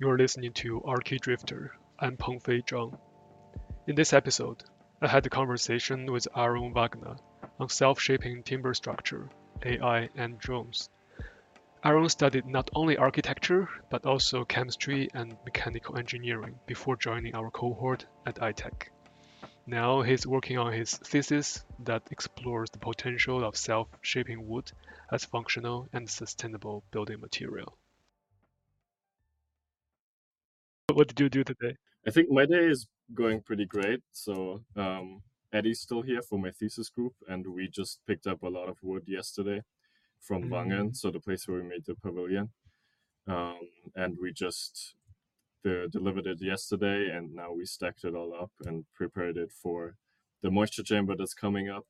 [0.00, 1.72] You're listening to RK Archidrifter.
[1.98, 2.98] I'm Pengfei Zhang.
[3.86, 4.64] In this episode,
[5.02, 7.16] I had a conversation with Aaron Wagner
[7.58, 9.28] on self-shaping timber structure,
[9.62, 10.88] AI, and drones.
[11.84, 18.06] Aaron studied not only architecture, but also chemistry and mechanical engineering before joining our cohort
[18.24, 18.90] at ITECH.
[19.66, 24.72] Now he's working on his thesis that explores the potential of self-shaping wood
[25.12, 27.76] as functional and sustainable building material.
[30.96, 31.76] What did you do today?
[32.06, 34.00] I think my day is going pretty great.
[34.12, 38.48] So um, Eddie's still here for my thesis group, and we just picked up a
[38.48, 39.62] lot of wood yesterday
[40.20, 40.50] from mm.
[40.50, 42.50] Wangen, so the place where we made the pavilion.
[43.26, 43.60] Um,
[43.94, 44.94] and we just
[45.62, 49.96] the, delivered it yesterday, and now we stacked it all up and prepared it for
[50.42, 51.86] the moisture chamber that's coming up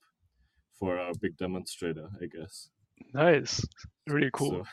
[0.78, 2.68] for our big demonstrator, I guess.
[3.14, 3.64] Nice,
[4.06, 4.50] really cool.
[4.50, 4.64] So,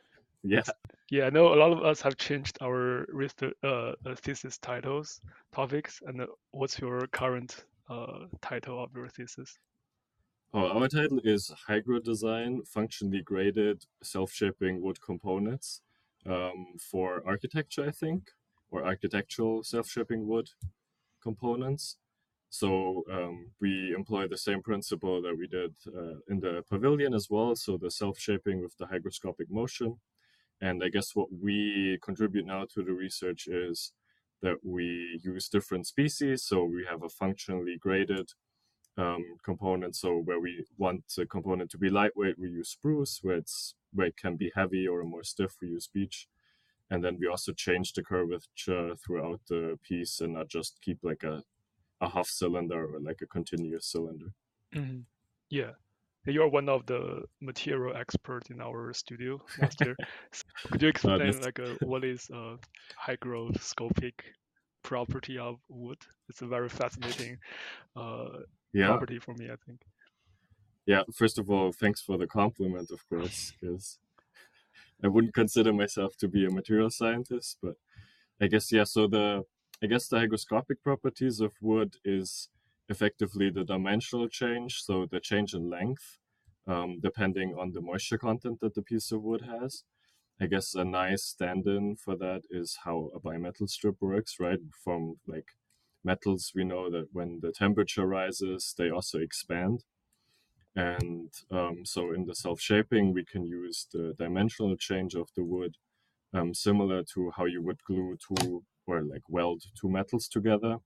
[0.42, 0.62] yeah.
[1.08, 3.06] Yeah, I know a lot of us have changed our
[3.42, 5.20] uh, uh, thesis titles,
[5.54, 9.56] topics, and uh, what's your current uh, title of your thesis?
[10.52, 15.82] Oh, our title is Hygro Design Functionally Graded Self Shaping Wood Components
[16.24, 18.24] um, for Architecture, I think,
[18.72, 20.50] or Architectural Self Shaping Wood
[21.22, 21.98] Components.
[22.50, 27.28] So um, we employ the same principle that we did uh, in the pavilion as
[27.30, 27.54] well.
[27.54, 29.98] So the self shaping with the hygroscopic motion
[30.60, 33.92] and I guess what we contribute now to the research is
[34.42, 36.44] that we use different species.
[36.44, 38.30] So we have a functionally graded
[38.98, 39.96] um, component.
[39.96, 43.20] So where we want the component to be lightweight, we use spruce.
[43.22, 46.28] Where it's where it can be heavy or more stiff, we use beech.
[46.90, 51.24] And then we also change the curvature throughout the piece and not just keep like
[51.24, 51.42] a,
[52.00, 54.26] a half cylinder or like a continuous cylinder.
[54.74, 55.00] Mm-hmm.
[55.50, 55.72] Yeah,
[56.26, 59.96] you're one of the material experts in our studio last year.
[60.32, 62.56] so could you explain like uh, what is a
[63.06, 64.14] hygroscopic
[64.82, 65.98] property of wood?
[66.28, 67.38] It's a very fascinating
[67.96, 68.40] uh,
[68.72, 68.86] yeah.
[68.88, 69.80] property for me, I think.
[70.86, 73.98] Yeah, first of all, thanks for the compliment, of course, because
[75.02, 77.74] I wouldn't consider myself to be a material scientist, but
[78.40, 78.84] I guess yeah.
[78.84, 79.44] So the
[79.82, 82.48] I guess the hygroscopic properties of wood is
[82.88, 86.18] effectively the dimensional change, so the change in length,
[86.66, 89.84] um, depending on the moisture content that the piece of wood has.
[90.40, 94.58] I guess a nice stand-in for that is how a bimetal strip works, right?
[94.84, 95.48] From like
[96.04, 99.84] metals, we know that when the temperature rises, they also expand.
[100.74, 105.76] And um, so in the self-shaping, we can use the dimensional change of the wood,
[106.34, 110.78] um, similar to how you would glue two or like weld two metals together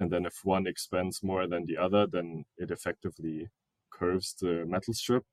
[0.00, 3.48] and then if one expands more than the other then it effectively
[3.98, 5.24] curves the metal strip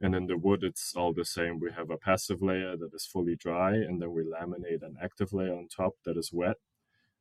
[0.00, 1.58] and in the wood it's all the same.
[1.58, 5.32] We have a passive layer that is fully dry and then we laminate an active
[5.32, 6.56] layer on top that is wet.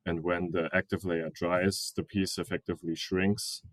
[0.06, 3.64] And when the active layer dries the piece effectively shrinks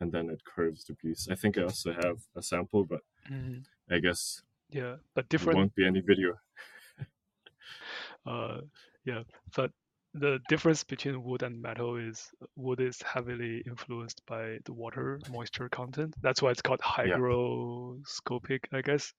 [0.00, 1.28] and then it curves the piece.
[1.30, 3.60] I think i also have a sample but mm-hmm.
[3.94, 6.34] i guess yeah but different won't be any video.
[8.26, 8.62] Uh
[9.04, 9.22] yeah
[9.54, 9.70] but
[10.14, 15.68] the difference between wood and metal is wood is heavily influenced by the water moisture
[15.68, 16.14] content.
[16.22, 18.78] That's why it's called hygroscopic, yeah.
[18.78, 19.12] I guess.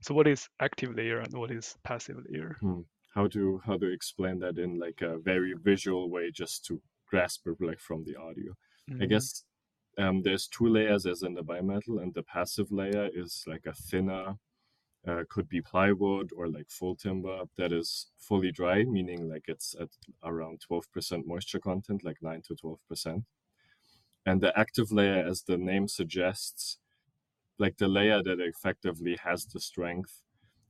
[0.00, 2.56] So what is active layer and what is passive layer?
[2.60, 2.80] Hmm.
[3.14, 7.46] How to how to explain that in like a very visual way, just to grasp
[7.46, 8.52] it like from the audio.
[8.90, 9.02] Mm-hmm.
[9.02, 9.44] I guess
[9.98, 13.72] um, there's two layers as in the bimetal, and the passive layer is like a
[13.72, 14.36] thinner
[15.06, 19.74] uh, could be plywood or like full timber that is fully dry, meaning like it's
[19.80, 19.88] at
[20.24, 23.24] around 12% moisture content, like 9 to 12%.
[24.24, 26.78] And the active layer, as the name suggests,
[27.58, 30.22] like the layer that effectively has the strength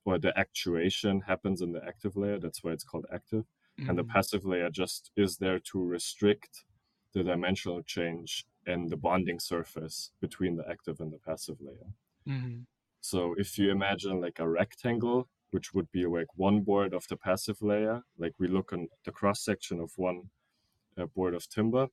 [0.04, 2.38] or the actuation happens in the active layer.
[2.38, 3.44] That's why it's called active.
[3.80, 3.90] Mm-hmm.
[3.90, 4.08] And the mm.
[4.08, 6.64] passive layer just is there to restrict
[7.12, 11.90] the dimensional change and the bonding surface between the active and the passive layer.
[12.28, 12.60] Mm-hmm.
[13.08, 17.16] So if you imagine like a rectangle, which would be like one board of the
[17.16, 20.30] passive layer, like we look on the cross section of one
[20.98, 21.86] uh, board of timber,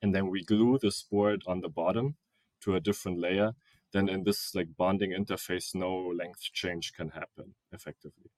[0.00, 2.14] and then we glue this board on the bottom
[2.60, 3.54] to a different layer,
[3.92, 8.30] then in this like bonding interface, no length change can happen effectively.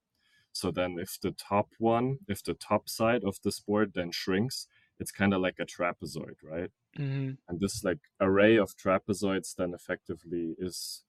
[0.52, 4.68] So then if the top one, if the top side of this board then shrinks,
[4.98, 6.70] it's kind of like a trapezoid, right?
[6.98, 7.32] Mm-hmm.
[7.46, 11.02] And this like array of trapezoids then effectively is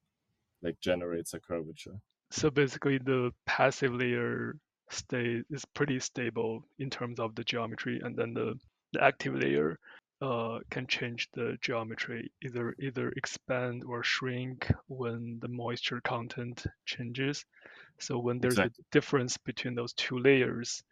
[0.62, 2.00] like generates a curvature.
[2.32, 4.56] So basically, the passive layer
[4.90, 8.60] stay is pretty stable in terms of the geometry, and then the,
[8.94, 9.80] the active layer
[10.22, 17.46] uh, can change the geometry, either either expand or shrink when the moisture content changes.
[18.00, 18.84] So when there's exactly.
[18.84, 20.84] a difference between those two layers,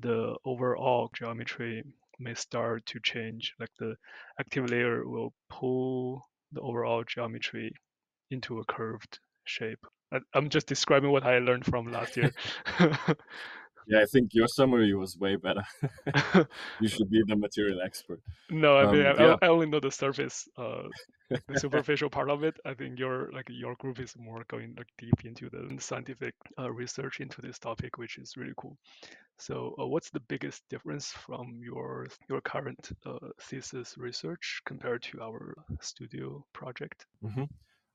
[0.00, 1.84] the overall geometry
[2.18, 3.54] may start to change.
[3.58, 3.96] Like the
[4.38, 6.22] active layer will pull
[6.52, 7.72] the overall geometry
[8.30, 9.84] into a curved shape.
[10.12, 12.32] I, am just describing what I learned from last year.
[13.88, 15.64] yeah, I think your summary was way better.
[16.80, 18.20] you should be the material expert.
[18.50, 19.36] No, I mean um, I, yeah.
[19.42, 20.82] I, only know the surface, uh,
[21.30, 22.56] the superficial part of it.
[22.64, 26.70] I think your like your group is more going like deep into the scientific uh,
[26.70, 28.76] research into this topic, which is really cool.
[29.38, 35.22] So, uh, what's the biggest difference from your your current uh, thesis research compared to
[35.22, 37.06] our studio project?
[37.24, 37.44] Mm-hmm.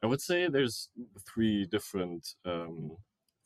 [0.03, 0.89] I would say there's
[1.25, 2.97] three different um,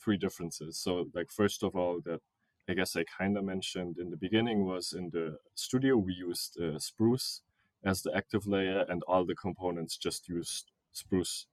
[0.04, 0.78] three differences.
[0.80, 2.20] So, like first of all, that
[2.68, 6.60] I guess I kind of mentioned in the beginning was in the studio we used
[6.60, 7.42] uh, spruce
[7.86, 11.46] as the active layer, and all the components just used spruce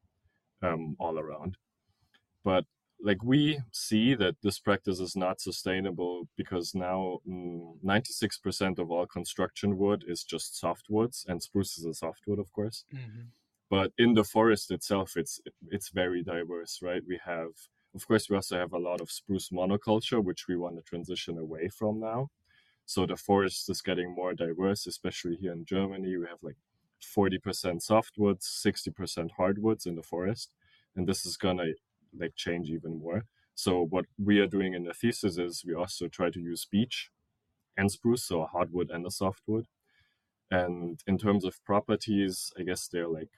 [0.63, 1.59] um, all around.
[2.43, 2.65] But
[3.03, 9.07] like we see that this practice is not sustainable because now mm, 96% of all
[9.07, 12.85] construction wood is just softwoods, and spruce is a softwood, of course.
[12.95, 13.27] Mm-hmm.
[13.71, 15.41] But in the forest itself, it's
[15.71, 17.03] it's very diverse, right?
[17.07, 17.51] We have
[17.95, 21.39] of course, we also have a lot of spruce monoculture, which we want to transition
[21.39, 22.31] away from now.
[22.87, 26.17] So the forest is getting more diverse, especially here in Germany.
[26.17, 26.57] We have like
[27.17, 27.39] 40%
[27.89, 30.51] softwoods, 60% hardwoods in the forest.
[30.97, 31.75] And this is going to
[32.19, 33.25] like change even more.
[33.55, 37.11] So what we are doing in the thesis is we also try to use beech
[37.77, 39.67] and spruce, so a hardwood and a softwood.
[40.51, 43.31] And in terms of properties, I guess they're like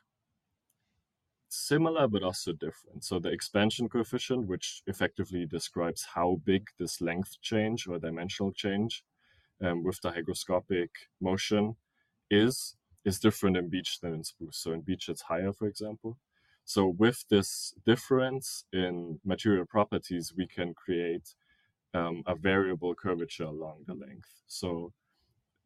[1.48, 3.04] similar but also different.
[3.04, 9.04] So the expansion coefficient, which effectively describes how big this length change or dimensional change
[9.62, 10.88] um, with the hygroscopic
[11.20, 11.76] motion
[12.30, 14.58] is, is different in beech than in spruce.
[14.58, 16.18] So in beech, it's higher, for example.
[16.64, 21.34] So with this difference in material properties, we can create
[21.94, 24.28] um, a variable curvature along the length.
[24.48, 24.92] So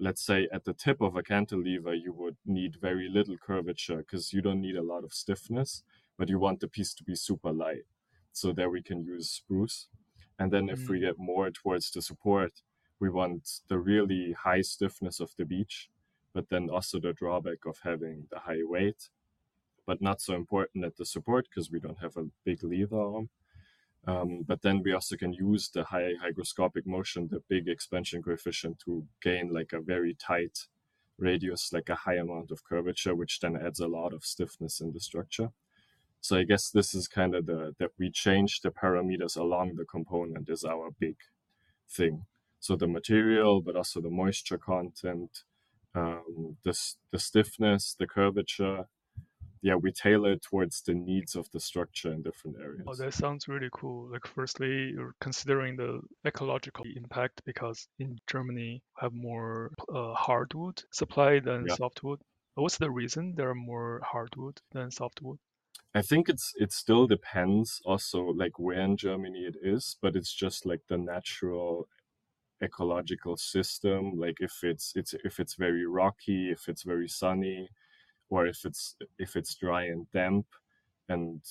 [0.01, 4.33] let's say at the tip of a cantilever, you would need very little curvature because
[4.33, 5.83] you don't need a lot of stiffness,
[6.17, 7.85] but you want the piece to be super light.
[8.33, 9.89] So there we can use spruce.
[10.39, 10.89] And then if mm.
[10.89, 12.63] we get more towards the support,
[12.99, 15.91] we want the really high stiffness of the beech,
[16.33, 19.11] but then also the drawback of having the high weight,
[19.87, 23.29] but not so important at the support because we don't have a big lever arm.
[24.07, 28.79] Um, but then we also can use the high hygroscopic motion, the big expansion coefficient,
[28.87, 30.67] to gain like a very tight
[31.19, 34.93] radius, like a high amount of curvature, which then adds a lot of stiffness in
[34.93, 35.51] the structure.
[36.21, 39.85] So I guess this is kind of the that we change the parameters along the
[39.85, 41.17] component is our big
[41.89, 42.27] thing.
[42.59, 45.45] So the material, but also the moisture content,
[45.95, 46.79] um, the
[47.11, 48.87] the stiffness, the curvature,
[49.63, 52.85] yeah, we tailor it towards the needs of the structure in different areas.
[52.87, 54.11] Oh, that sounds really cool.
[54.11, 60.83] Like, firstly, you're considering the ecological impact because in Germany we have more uh, hardwood
[60.93, 61.75] supply than yeah.
[61.75, 62.21] softwood.
[62.55, 65.39] What's the reason there are more hardwood than softwood?
[65.95, 70.33] I think it's it still depends also like where in Germany it is, but it's
[70.33, 71.89] just like the natural
[72.63, 74.19] ecological system.
[74.19, 77.69] Like if it's it's if it's very rocky, if it's very sunny,
[78.31, 80.47] or if it's if it's dry and damp
[81.09, 81.43] and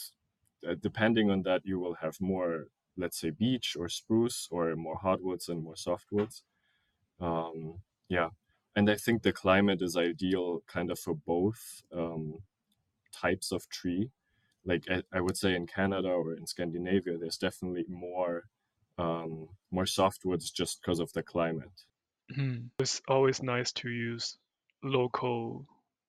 [0.68, 2.68] uh, depending on that you will have more
[3.00, 6.42] let's say beech or spruce or more hardwoods and more softwoods.
[7.22, 7.80] Um,
[8.10, 8.30] yeah.
[8.76, 12.40] And i think the climate is ideal kind of for both um,
[13.12, 14.12] types of tree.
[14.66, 18.44] Like I, I, would say in canada or in scandinavia there's definitely more
[18.98, 21.78] um, more softwoods just because of the climate.
[22.32, 22.68] Mm-hmm.
[22.78, 24.38] it's always nice to use
[24.84, 25.66] local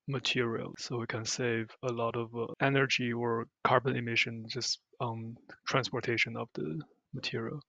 [0.09, 5.37] material so we can save a lot of uh, energy or carbon emission just on
[5.66, 6.80] transportation of the
[7.14, 7.61] material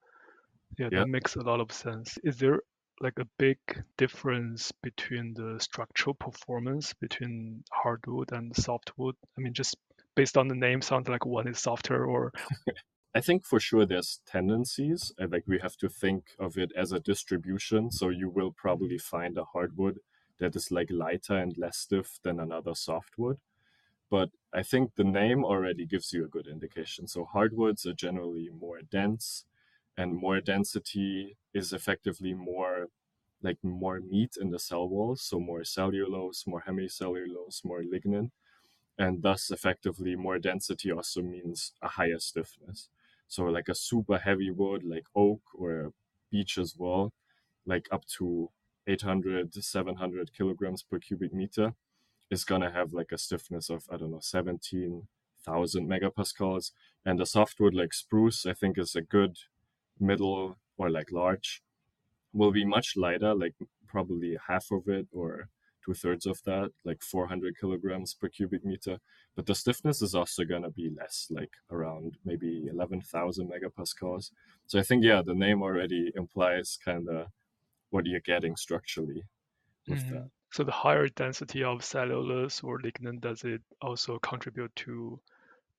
[0.77, 2.59] yeah, yeah that makes a lot of sense is there
[2.99, 3.57] like a big
[3.97, 9.75] difference between the structural performance between hardwood and softwood i mean just
[10.15, 12.31] based on the name sounds like one is softer or
[13.13, 15.11] I think for sure there's tendencies.
[15.19, 17.91] Like we have to think of it as a distribution.
[17.91, 19.99] So you will probably find a hardwood
[20.41, 23.39] that is like lighter and less stiff than another softwood.
[24.09, 27.07] But I think the name already gives you a good indication.
[27.07, 29.45] So hardwoods are generally more dense,
[29.97, 32.87] and more density is effectively more
[33.43, 38.31] like more meat in the cell walls, so more cellulose, more hemicellulose, more lignin,
[38.97, 42.89] and thus effectively more density also means a higher stiffness.
[43.27, 45.93] So like a super heavy wood like oak or
[46.31, 47.13] beech as well,
[47.65, 48.49] like up to
[48.87, 51.73] 800 to 700 kilograms per cubic meter
[52.29, 56.71] is going to have like a stiffness of i don't know 17,000 megapascals
[57.05, 59.37] and a softwood like spruce i think is a good
[59.99, 61.61] middle or like larch
[62.33, 63.55] will be much lighter, like
[63.87, 65.49] probably half of it or
[65.83, 68.99] two thirds of that, like 400 kilograms per cubic meter.
[69.35, 74.31] But the stiffness is also going to be less, like around maybe 11,000 megapascals.
[74.67, 77.27] So I think, yeah, the name already implies kind of
[77.91, 79.23] what you're getting structurally
[79.87, 80.15] with mm-hmm.
[80.15, 80.29] that.
[80.51, 85.19] So the higher density of cellulose or lignin, does it also contribute to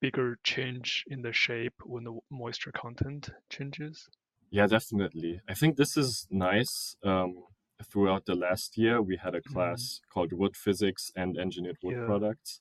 [0.00, 4.08] bigger change in the shape when the moisture content changes?
[4.50, 5.40] Yeah, definitely.
[5.48, 6.96] I think this is nice.
[7.04, 7.44] Um,
[7.90, 9.52] throughout the last year, we had a mm-hmm.
[9.52, 10.12] class mm-hmm.
[10.12, 12.06] called Wood Physics and Engineered Wood yeah.
[12.06, 12.60] Products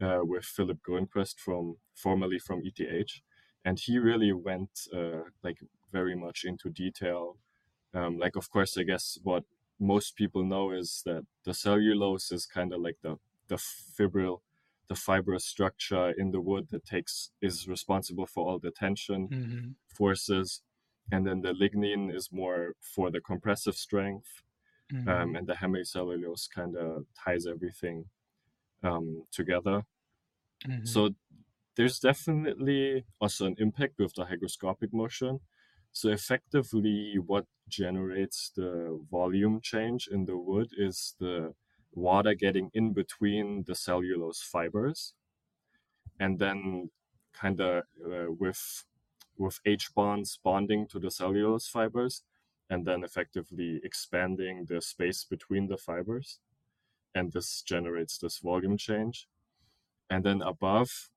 [0.00, 3.20] uh, with Philip Grönquist from formerly from ETH,
[3.64, 5.58] and he really went uh, like
[5.92, 7.36] very much into detail.
[7.92, 9.44] Um, like, of course, I guess what
[9.80, 13.16] most people know is that the cellulose is kind of like the
[13.48, 14.40] the fibril
[14.88, 19.68] the fibrous structure in the wood that takes is responsible for all the tension mm-hmm.
[19.86, 20.62] forces
[21.10, 24.42] and then the lignin is more for the compressive strength
[24.92, 25.08] um, mm-hmm.
[25.08, 28.04] um, and the hemicellulose kind of ties everything
[28.82, 29.84] um, together
[30.66, 30.84] mm-hmm.
[30.84, 31.10] so
[31.76, 35.40] there's definitely also an impact with the hygroscopic motion
[35.92, 41.54] so effectively what generates the volume change in the wood is the
[41.92, 45.14] water getting in between the cellulose fibers
[46.18, 46.90] and then
[47.32, 48.84] kind of uh, with
[49.38, 52.22] with H bonds bonding to the cellulose fibers
[52.68, 56.38] and then effectively expanding the space between the fibers.
[57.14, 59.26] And this generates this volume change.
[60.10, 61.10] And then above,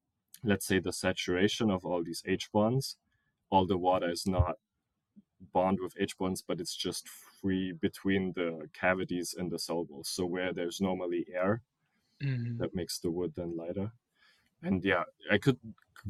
[0.43, 2.97] let's say the saturation of all these H bonds,
[3.53, 4.55] all the water is not
[5.53, 7.07] bond with H bonds, but it's just
[7.39, 10.09] free between the cavities in the cell walls.
[10.09, 11.61] So where there's normally air,
[12.23, 12.57] mm-hmm.
[12.57, 13.91] that makes the wood then lighter.
[14.63, 15.59] And yeah, I could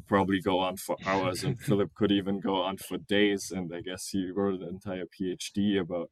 [0.07, 3.51] probably go on for hours, and Philip could even go on for days.
[3.51, 6.11] And I guess he wrote an entire PhD about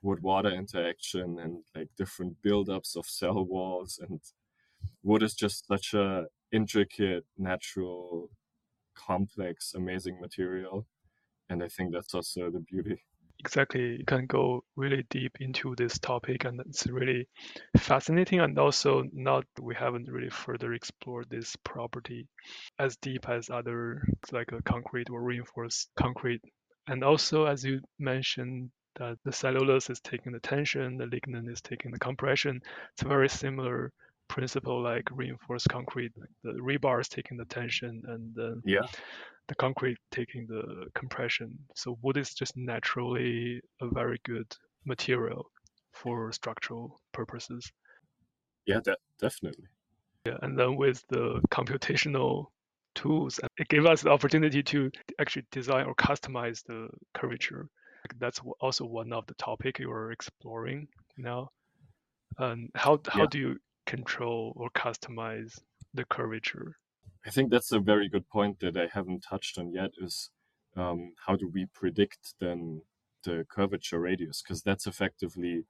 [0.00, 4.00] wood water interaction and like different buildups of cell walls.
[4.00, 4.20] And
[5.02, 8.30] wood is just such a intricate, natural,
[9.06, 10.86] complex, amazing material.
[11.48, 13.02] And I think that's also the beauty
[13.40, 17.26] exactly you can go really deep into this topic and it's really
[17.78, 22.28] fascinating and also not we haven't really further explored this property
[22.78, 26.42] as deep as other like a concrete or reinforced concrete
[26.86, 31.62] and also as you mentioned that the cellulose is taking the tension the lignin is
[31.62, 32.60] taking the compression
[32.92, 33.90] it's very similar
[34.30, 36.12] principle like reinforced concrete
[36.44, 38.86] the rebar is taking the tension and then yeah
[39.50, 41.58] the concrete taking the compression.
[41.74, 44.46] So wood is just naturally a very good
[44.84, 45.50] material
[45.92, 47.68] for structural purposes.
[48.64, 49.66] Yeah, de- definitely.
[50.24, 52.46] Yeah, and then with the computational
[52.94, 54.88] tools, it gave us the opportunity to
[55.20, 57.66] actually design or customize the curvature.
[58.20, 60.86] That's also one of the topic you are exploring
[61.18, 61.50] now.
[62.38, 63.26] And how how yeah.
[63.30, 63.56] do you
[63.86, 65.58] control or customize
[65.94, 66.76] the curvature?
[67.26, 70.30] I think that's a very good point that I haven't touched on yet is
[70.76, 72.82] um, how do we predict then
[73.24, 74.42] the curvature radius?
[74.42, 75.64] Because that's effectively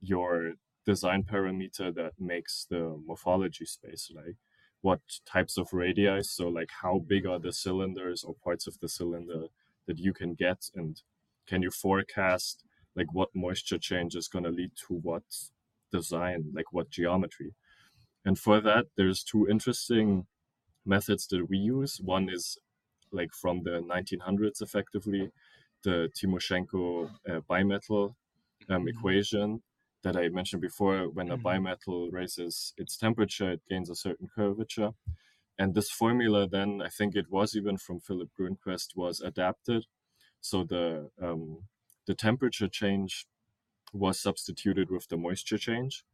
[0.00, 0.54] your
[0.86, 4.36] design parameter that makes the morphology space, like
[4.80, 8.88] what types of radii, so like how big are the cylinders or parts of the
[8.88, 9.46] cylinder
[9.86, 11.02] that you can get, and
[11.46, 15.22] can you forecast like what moisture change is going to lead to what
[15.98, 17.50] design, like what geometry?
[18.24, 20.26] And for that, there's two interesting
[20.84, 22.00] methods that we use.
[22.02, 22.58] One is
[23.12, 25.30] like from the 1900s, effectively,
[25.82, 28.14] the Timoshenko uh, bimetal um,
[28.68, 28.88] mm-hmm.
[28.88, 29.62] equation
[30.02, 31.08] that I mentioned before.
[31.16, 31.46] When a mm-hmm.
[31.46, 34.92] bimetal raises its temperature, it gains a certain curvature.
[35.58, 39.84] And this formula, then I think it was even from Philip Grönquist, was adapted.
[40.40, 41.60] So the um,
[42.06, 43.26] the temperature change
[43.94, 46.04] was substituted with the moisture change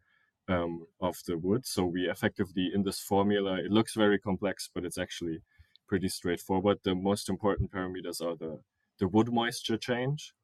[0.48, 1.66] um, of the wood.
[1.66, 5.42] So we effectively, in this formula, it looks very complex, but it's actually
[5.88, 6.78] pretty straightforward.
[6.82, 8.60] The most important parameters are the,
[8.98, 10.34] the wood moisture change,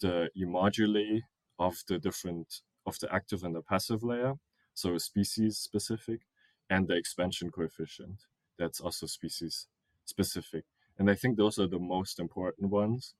[0.00, 1.22] the E moduli
[1.58, 4.34] of the different, of the active and the passive layer,
[4.74, 6.20] so species specific,
[6.68, 8.22] and the expansion coefficient,
[8.58, 9.66] that's also species
[10.04, 10.64] specific.
[10.98, 13.14] And I think those are the most important ones.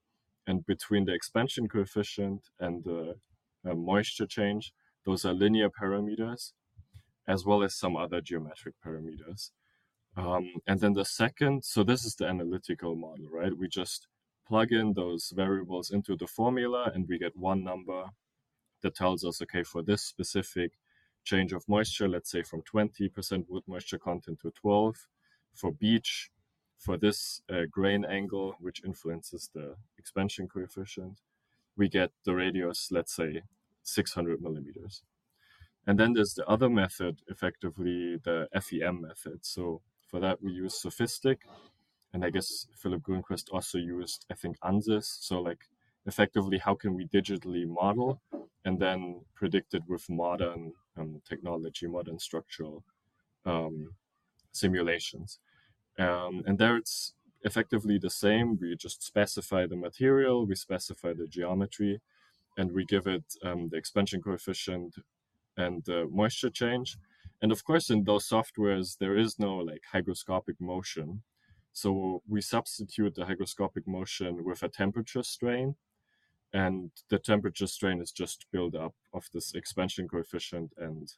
[0.47, 3.16] And between the expansion coefficient and the
[3.68, 4.73] uh, moisture change,
[5.04, 6.52] those are linear parameters,
[7.26, 9.50] as well as some other geometric parameters.
[10.16, 13.56] Um, and then the second, so this is the analytical model, right?
[13.56, 14.06] We just
[14.47, 18.04] plug in those variables into the formula and we get one number
[18.83, 20.73] that tells us, okay, for this specific
[21.25, 24.94] change of moisture, let's say from 20% wood moisture content to 12,
[25.54, 26.30] for beech,
[26.78, 31.21] for this uh, grain angle, which influences the expansion coefficient,
[31.76, 33.43] we get the radius, let's say,
[33.83, 35.02] 600 millimeters.
[35.87, 39.45] And then there's the other method, effectively the FEM method.
[39.45, 41.38] So for that, we use SOFiSTiK.
[42.12, 45.04] And I guess Philip Grönquist also used, I think, ANSYS.
[45.21, 45.69] So, like,
[46.07, 48.21] effectively, how can we digitally model
[48.64, 52.85] and then predict it with modern um, technology, modern structural
[53.45, 53.90] um,
[54.52, 55.40] simulations?
[55.99, 57.14] Um, and there it's
[57.45, 58.59] effectively the same.
[58.61, 62.01] We just specify the material, we specify the geometry,
[62.57, 64.97] and we give it um, the expansion coefficient
[65.57, 66.97] and the moisture change.
[67.43, 71.23] And of course, in those softwares, there is no like hygroscopic motion.
[71.73, 75.77] So we substitute the hygroscopic motion with a temperature strain.
[76.53, 81.13] And the temperature strain is just build up of this expansion coefficient and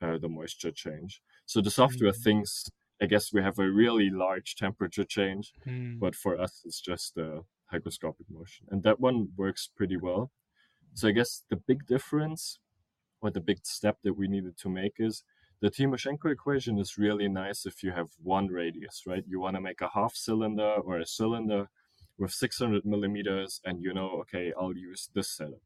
[0.00, 1.20] uh, the moisture change.
[1.44, 2.22] So the software mm-hmm.
[2.22, 5.98] thinks I guess we have a really large temperature change, mm.
[5.98, 8.66] but for us, it's just a hygroscopic motion.
[8.70, 10.32] And that one works pretty well.
[10.94, 12.58] So I guess the big difference
[13.20, 15.22] or the big step that we needed to make is
[15.60, 19.24] the Timoshenko equation is really nice if you have one radius, right?
[19.26, 21.68] You want to make a half cylinder or a cylinder
[22.18, 25.62] with 600 millimeters, and you know, okay, I'll use this setup.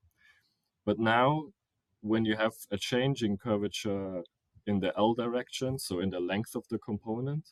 [0.85, 1.47] But now,
[2.01, 4.23] when you have a changing curvature
[4.67, 7.51] in the L direction, so in the length of the component,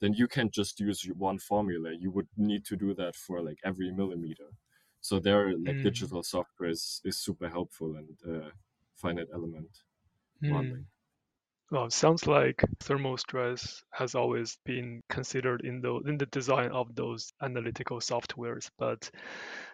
[0.00, 1.90] then you can't just use one formula.
[1.98, 4.50] You would need to do that for like every millimeter.
[5.00, 5.82] So there, like mm.
[5.82, 8.48] digital software is, is super helpful and uh,
[8.96, 9.70] finite element
[10.42, 10.50] mm.
[10.50, 10.86] modeling.
[11.70, 16.72] Well, it sounds like thermal stress has always been considered in the in the design
[16.72, 19.08] of those analytical softwares, but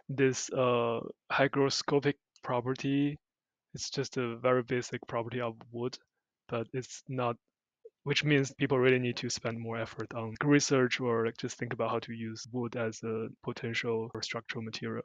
[0.09, 1.01] this uh,
[1.33, 3.17] hygroscopic property
[3.77, 5.99] it's just a very basic property of wood
[6.49, 7.37] but it's not
[8.05, 11.73] which means people really need to spend more effort on research or like just think
[11.73, 15.03] about how to use wood as a potential structural material.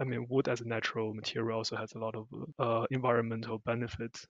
[0.00, 2.28] I mean, wood as a natural material also has a lot of
[2.60, 4.28] uh, environmental benefits,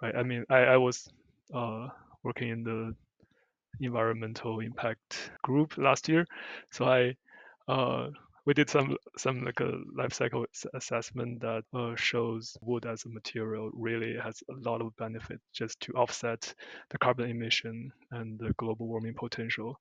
[0.00, 0.16] right?
[0.16, 1.08] I mean, I, I was
[1.52, 1.88] uh,
[2.22, 2.94] working in the
[3.80, 6.26] environmental impact group last year,
[6.70, 7.14] so I
[7.68, 8.08] uh,
[8.48, 13.08] we did some some like a life cycle assessment that uh, shows wood as a
[13.10, 16.54] material really has a lot of benefit just to offset
[16.88, 19.78] the carbon emission and the global warming potential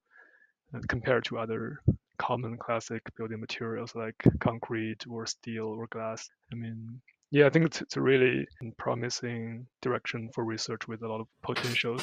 [0.73, 1.79] uh, compared to other
[2.17, 6.29] common classic building materials like concrete or steel or glass.
[6.51, 6.99] I mean,
[7.31, 8.45] yeah, I think it's, it's a really
[8.77, 12.01] promising direction for research with a lot of potential.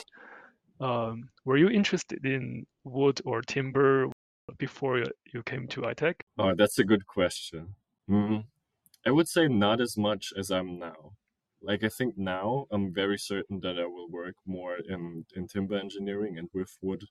[0.81, 4.09] Um, were you interested in wood or timber
[4.59, 6.23] before you came to ITECH?
[6.39, 7.75] Oh, that's a good question.
[8.11, 8.41] Mm-hmm.
[9.07, 11.13] I would say not as much as I'm now.
[11.63, 15.79] Like I think now I'm very certain that I will work more in, in timber
[15.79, 17.05] engineering and with wood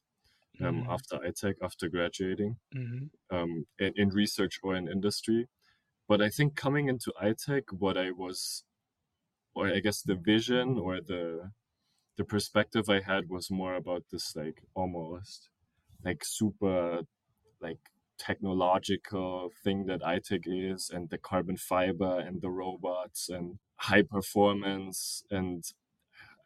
[0.62, 0.91] um, mm-hmm.
[0.91, 3.36] after ITECH, after graduating, mm-hmm.
[3.36, 5.47] um, in, in research or in industry.
[6.08, 8.63] But I think coming into ITECH, what I was,
[9.56, 11.51] or I guess the vision or the
[12.17, 15.49] the perspective I had was more about this like almost
[16.06, 17.01] like super
[17.63, 17.80] like
[18.19, 25.23] technological thing that ITECH is and the carbon fiber and the robots and high performance
[25.32, 25.63] and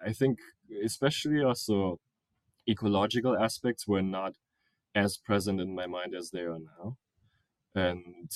[0.05, 0.39] I think
[0.83, 1.99] especially also
[2.69, 4.33] ecological aspects were not
[4.95, 6.97] as present in my mind as they are now.
[7.75, 8.31] And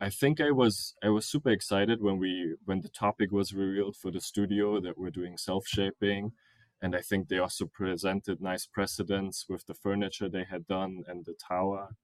[0.00, 3.96] I think I was I was super excited when we when the topic was revealed
[3.96, 6.32] for the studio that we're doing self-shaping
[6.80, 11.24] and I think they also presented nice precedents with the furniture they had done and
[11.24, 11.96] the tower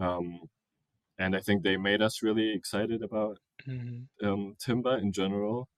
[0.00, 0.40] um,
[1.18, 4.26] and I think they made us really excited about mm-hmm.
[4.26, 5.68] um, timber in general.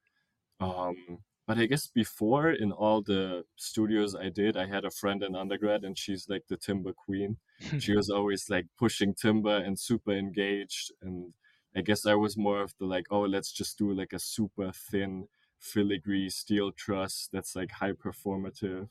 [0.61, 5.22] Um, but I guess before in all the studios I did, I had a friend
[5.22, 7.38] in undergrad, and she's like the timber queen.
[7.78, 10.92] she was always like pushing timber and super engaged.
[11.00, 11.33] And
[11.74, 14.72] I guess I was more of the like, oh, let's just do like a super
[14.72, 15.28] thin
[15.59, 18.88] filigree steel truss that's like high performative.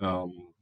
[0.00, 0.54] Um,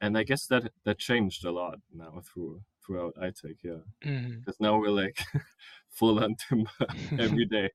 [0.00, 3.72] and I guess that that changed a lot now through throughout ITECH, yeah.
[4.04, 4.38] Mm-hmm.
[4.40, 4.60] Because mm.
[4.62, 5.18] now we're like
[5.90, 6.70] full on timber
[7.18, 7.70] every day.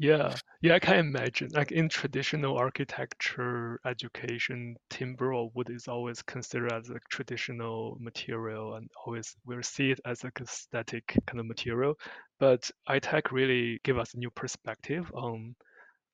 [0.00, 1.48] Yeah, yeah, I can imagine.
[1.52, 8.74] Like in traditional architecture education, timber or wood is always considered as a traditional material,
[8.76, 11.98] and always we'll see it as a static kind of material.
[12.38, 15.56] But ITECH really give us a new perspective on,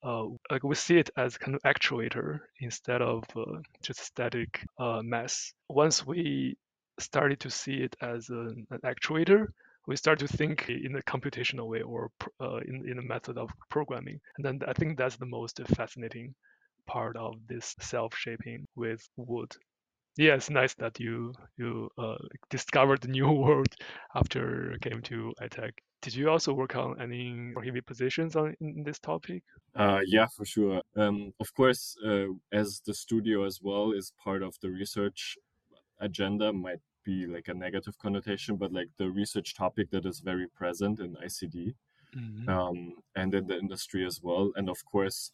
[0.03, 5.03] uh, like we see it as kind of actuator instead of uh, just static uh,
[5.03, 5.53] mass.
[5.69, 6.57] Once we
[6.99, 9.49] started to see it as an, an actuator,
[9.87, 13.51] we start to think in a computational way or uh, in, in a method of
[13.71, 14.19] programming.
[14.37, 16.35] And then I think that's the most fascinating
[16.87, 19.55] part of this self-shaping with wood.
[20.17, 22.17] Yeah, it's nice that you you uh,
[22.49, 23.75] discovered the new world
[24.15, 25.75] after came to ITECH.
[26.03, 29.43] Did you also work on any HiWi positions on in this topic?
[29.75, 30.83] Uh, yeah, for sure.
[30.97, 35.37] Um, of course, uh, as the studio as well is part of the research
[36.01, 40.49] agenda, might be like a negative connotation, but like the research topic that is very
[40.49, 41.75] present in ICD
[42.17, 42.49] mm-hmm.
[42.49, 44.53] um, and in the industry as well.
[44.57, 45.33] And of course,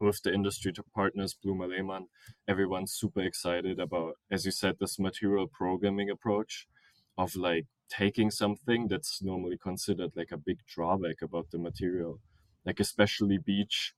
[0.00, 2.06] with the industry partners, Blumer Lehmann,
[2.46, 6.68] everyone's super excited about, as you said, this material programming approach
[7.16, 12.20] of like taking something that's normally considered like a big drawback about the material,
[12.64, 13.94] like especially beech.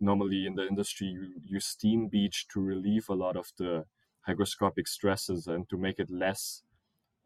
[0.00, 3.84] Normally in the industry, you, you steam beech to relieve a lot of the
[4.28, 6.62] hygroscopic stresses and to make it less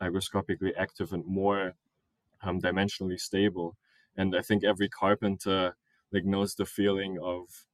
[0.01, 1.75] hygroscopically active and more
[2.43, 3.77] um, dimensionally stable.
[4.17, 5.77] And I think every carpenter
[6.13, 7.67] like knows the feeling of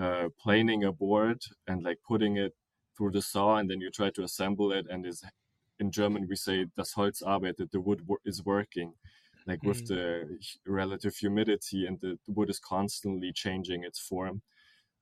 [0.00, 2.54] uh, planing a board and like putting it
[2.96, 5.24] through the saw, and then you try to assemble it, and is
[5.78, 8.92] in German we say das Holz arbeitet, the wood is working.
[9.46, 9.68] Like mm.
[9.68, 14.42] with the relative humidity, and the, the, wood is constantly changing its form.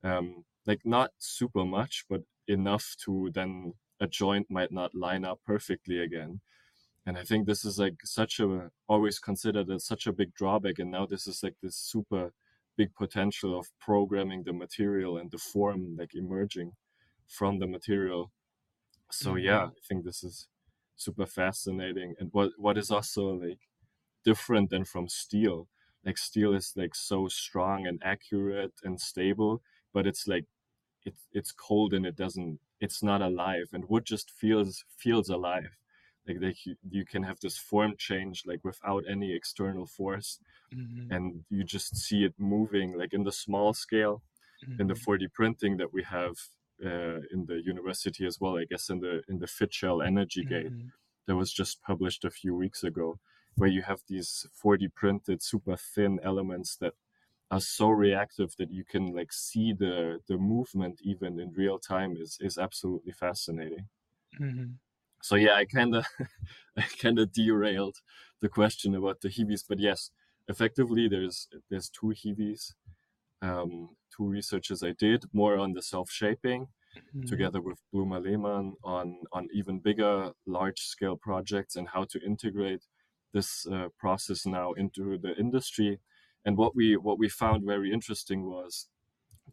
[0.05, 5.41] Um, like not super much, but enough to then a joint might not line up
[5.45, 6.41] perfectly again.
[7.07, 10.79] And I think this is like such a always considered as such a big drawback.
[10.79, 12.33] And now this is like this super
[12.77, 16.73] big potential of programming the material and the form like emerging
[17.27, 18.31] from the material.
[19.11, 19.47] So mm-hmm.
[19.47, 20.49] yeah, I think this is
[20.97, 22.15] super fascinating.
[22.21, 23.61] And what what is also like
[24.25, 25.69] different than from steel.
[26.05, 30.45] Like steel is like so strong and accurate and stable, but it's like
[31.09, 35.73] it's it's cold and it doesn't it's not alive and wood just feels feels alive
[36.27, 36.55] like they,
[36.91, 40.31] you can have this form change like without any external force
[40.75, 41.11] mm-hmm.
[41.13, 44.23] and you just see it moving like in the small scale
[44.63, 44.81] mm-hmm.
[44.81, 45.39] in the 4d mm-hmm.
[45.39, 46.37] printing that we have
[46.85, 50.73] uh, in the university as well i guess in the in the Fitshell energy gate
[50.73, 50.89] mm-hmm.
[51.27, 53.19] that was just published a few weeks ago
[53.57, 56.95] where you have these 4d printed super thin elements that
[57.51, 62.15] are so reactive that you can like see the the movement even in real time
[62.17, 63.87] is is absolutely fascinating
[64.41, 64.73] mm-hmm.
[65.23, 66.07] so yeah i kind of
[66.77, 67.97] i kind of derailed
[68.41, 70.11] the question about the HiWis but yes
[70.47, 72.75] effectively there's there's two HiWis
[73.41, 77.27] um, two researches i did more on the self-shaping mm-hmm.
[77.27, 82.85] together with Blumer Lehmann on on even bigger large scale projects and how to integrate
[83.33, 86.01] this uh, process now into the industry
[86.45, 88.89] and what we what we found very interesting was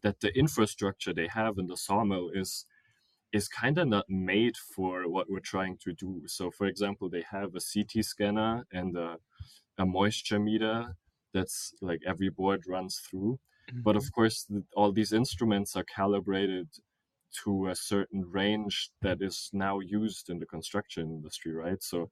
[0.01, 2.65] that the infrastructure they have in the sawmill is
[3.33, 6.21] is kind of not made for what we're trying to do.
[6.25, 9.17] So, for example, they have a CT scanner and a,
[9.77, 10.95] a moisture meter
[11.33, 13.39] that's like every board runs through.
[13.69, 13.81] Mm-hmm.
[13.81, 14.13] But of mm-hmm.
[14.13, 16.69] course, the, all these instruments are calibrated
[17.43, 21.83] to a certain range that is now used in the construction industry, right?
[21.83, 22.09] So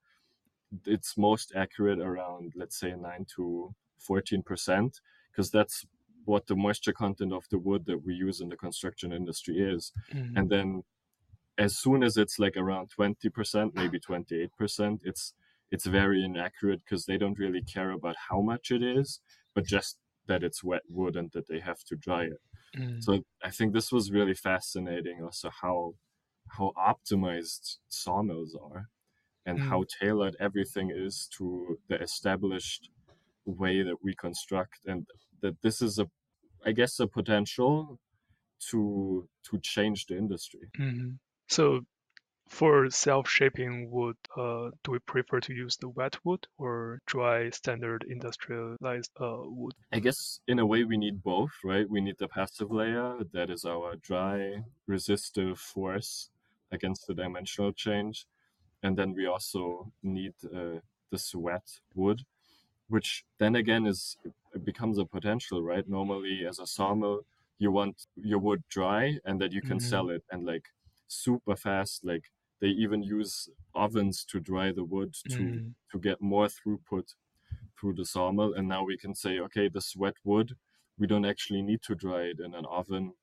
[0.86, 3.74] it's most accurate around, let's say, 9 to
[4.10, 5.00] 14%,
[5.32, 5.86] because that's
[6.26, 9.92] what the moisture content of the wood that we use in the construction industry is.
[10.14, 10.38] Mm-hmm.
[10.38, 10.84] And then
[11.58, 15.34] as soon as it's like around 20%, maybe 28%, it's
[15.72, 19.20] it's very inaccurate because they don't really care about how much it is,
[19.56, 22.42] but just that it's wet wood and that they have to dry it.
[22.78, 23.04] Mm.
[23.04, 25.96] So I think this was really fascinating also how
[26.50, 28.90] how optimized sawmills are
[29.46, 29.68] and mm.
[29.68, 32.90] how tailored everything is to the established
[33.46, 35.06] way that we construct and
[35.42, 36.08] that this is a
[36.66, 38.00] i guess a potential
[38.70, 40.70] to to change the industry.
[40.80, 41.12] Mm-hmm.
[41.48, 41.82] so
[42.50, 48.06] for self-shaping wood uh, do we prefer to use the wet wood or dry standard
[48.08, 49.74] industrialized uh, wood?
[49.92, 51.90] I guess in a way we need both right?
[51.90, 56.30] We need the passive layer that is our dry resistive force
[56.72, 58.28] against the dimensional change
[58.84, 60.80] and then we also need uh,
[61.12, 62.22] this wet wood
[62.88, 64.18] which then again is
[64.54, 65.88] it becomes a potential, right?
[65.88, 67.22] Normally, as a sawmill,
[67.58, 69.90] you want your wood dry and that you can mm-hmm.
[69.90, 70.66] sell it and like
[71.08, 72.06] super fast.
[72.06, 72.26] Like
[72.62, 75.68] they even use ovens to dry the wood to mm-hmm.
[75.92, 77.08] to get more throughput
[77.80, 78.54] through the sawmill.
[78.54, 80.56] And now we can say, okay, this wet wood,
[80.98, 83.14] we don't actually need to dry it in an oven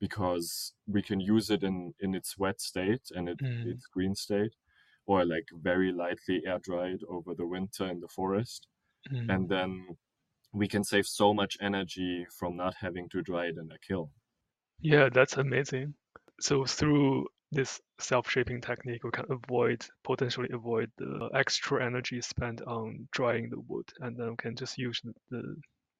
[0.00, 3.66] because we can use it in in its wet state and it, mm.
[3.66, 4.54] its green state
[5.06, 8.66] or like very lightly air dried over the winter in the forest
[9.12, 9.34] Mm.
[9.34, 9.86] And then
[10.52, 14.10] we can save so much energy from not having to dry it in a kiln.
[14.80, 15.94] Yeah, that's amazing.
[16.40, 23.08] So through this self-shaping technique, we can avoid potentially avoid the extra energy spent on
[23.12, 25.56] drying the wood, and then we can just use the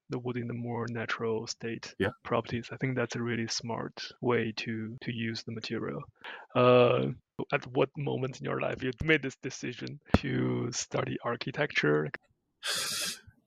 [0.09, 2.09] the wood in the more natural state yeah.
[2.23, 2.69] properties.
[2.71, 6.01] I think that's a really smart way to to use the material.
[6.55, 7.07] Uh,
[7.51, 12.09] at what moment in your life you made this decision to study architecture?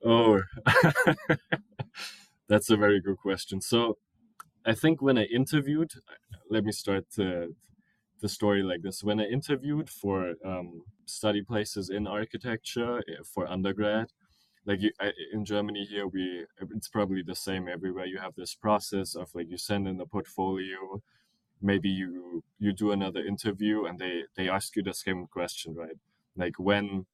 [0.05, 0.41] Oh,
[2.49, 3.61] that's a very good question.
[3.61, 3.99] So,
[4.67, 5.93] I think when I interviewed,
[6.51, 7.55] let me start the,
[8.21, 9.05] the story like this.
[9.05, 14.09] When I interviewed for um, study places in architecture eh, for undergrad,
[14.67, 14.93] like you,
[15.33, 16.47] in Germany here, we
[16.77, 18.07] it's probably the same everywhere.
[18.07, 21.03] You have this process of like you send in the portfolio,
[21.63, 25.97] maybe you you do another interview, and they they ask you the same question, right?
[26.37, 27.07] Like when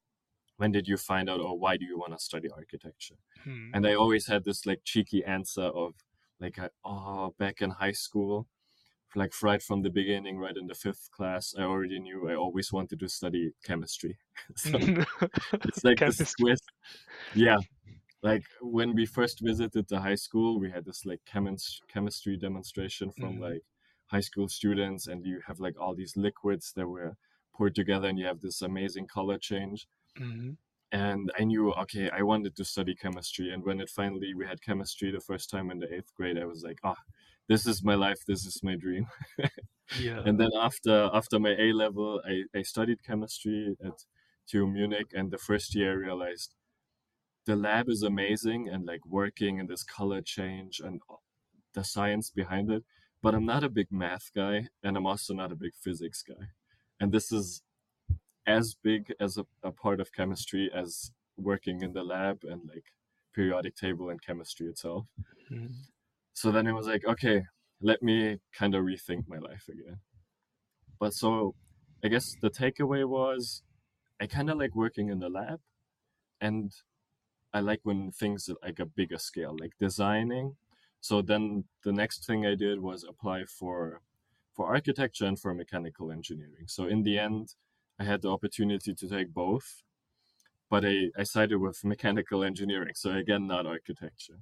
[0.60, 3.70] when did you find out or why do you want to study architecture hmm.
[3.72, 5.94] and i always had this like cheeky answer of
[6.38, 8.46] like oh back in high school
[9.16, 12.70] like right from the beginning right in the fifth class i already knew i always
[12.70, 14.18] wanted to study chemistry
[14.54, 14.76] so
[15.64, 16.24] it's like chemistry.
[16.24, 16.64] this twist
[17.34, 17.56] yeah
[18.22, 23.10] like when we first visited the high school we had this like chemis- chemistry demonstration
[23.12, 23.44] from mm-hmm.
[23.44, 23.62] like
[24.08, 27.16] high school students and you have like all these liquids that were
[27.54, 29.86] poured together and you have this amazing color change
[30.18, 30.52] Mm-hmm.
[30.92, 33.52] And I knew, okay, I wanted to study chemistry.
[33.52, 36.46] And when it finally, we had chemistry the first time in the eighth grade, I
[36.46, 37.12] was like, ah, oh,
[37.48, 38.18] this is my life.
[38.26, 39.06] This is my dream.
[40.00, 40.22] yeah.
[40.24, 44.04] And then after after my A level, I, I studied chemistry at
[44.48, 45.12] TU Munich.
[45.14, 46.54] And the first year, I realized
[47.46, 51.00] the lab is amazing and like working and this color change and
[51.74, 52.84] the science behind it.
[53.22, 56.46] But I'm not a big math guy, and I'm also not a big physics guy.
[57.00, 57.62] And this is
[58.50, 62.84] as big as a, a part of chemistry as working in the lab and like
[63.34, 65.06] periodic table and chemistry itself.
[65.50, 65.66] Mm-hmm.
[66.32, 67.42] So then it was like, okay,
[67.80, 69.98] let me kind of rethink my life again.
[70.98, 71.54] But so
[72.04, 73.62] I guess the takeaway was
[74.20, 75.60] I kind of like working in the lab
[76.40, 76.72] and
[77.52, 80.56] I like when things are like a bigger scale, like designing.
[81.00, 84.02] So then the next thing I did was apply for
[84.54, 86.66] for architecture and for mechanical engineering.
[86.66, 87.54] So in the end,
[88.00, 89.82] I had the opportunity to take both,
[90.70, 92.94] but I, I sided with mechanical engineering.
[92.94, 94.38] So again, not architecture.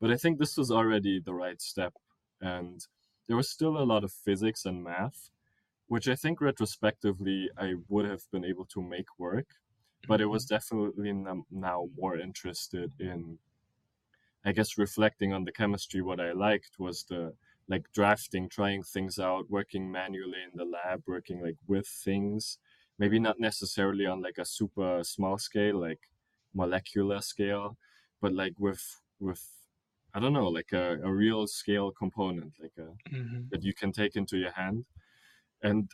[0.00, 1.92] But I think this was already the right step.
[2.40, 2.86] And
[3.26, 5.30] there was still a lot of physics and math,
[5.88, 9.46] which I think retrospectively I would have been able to make work.
[10.06, 10.54] But it was mm-hmm.
[10.54, 11.12] definitely
[11.50, 13.38] now more interested in,
[14.44, 16.00] I guess, reflecting on the chemistry.
[16.00, 17.34] What I liked was the
[17.68, 22.58] like drafting, trying things out, working manually in the lab, working like with things
[23.00, 26.02] maybe not necessarily on like a super small scale like
[26.54, 27.76] molecular scale
[28.20, 28.84] but like with
[29.18, 29.42] with
[30.14, 33.40] i don't know like a, a real scale component like a mm-hmm.
[33.50, 34.84] that you can take into your hand
[35.62, 35.90] and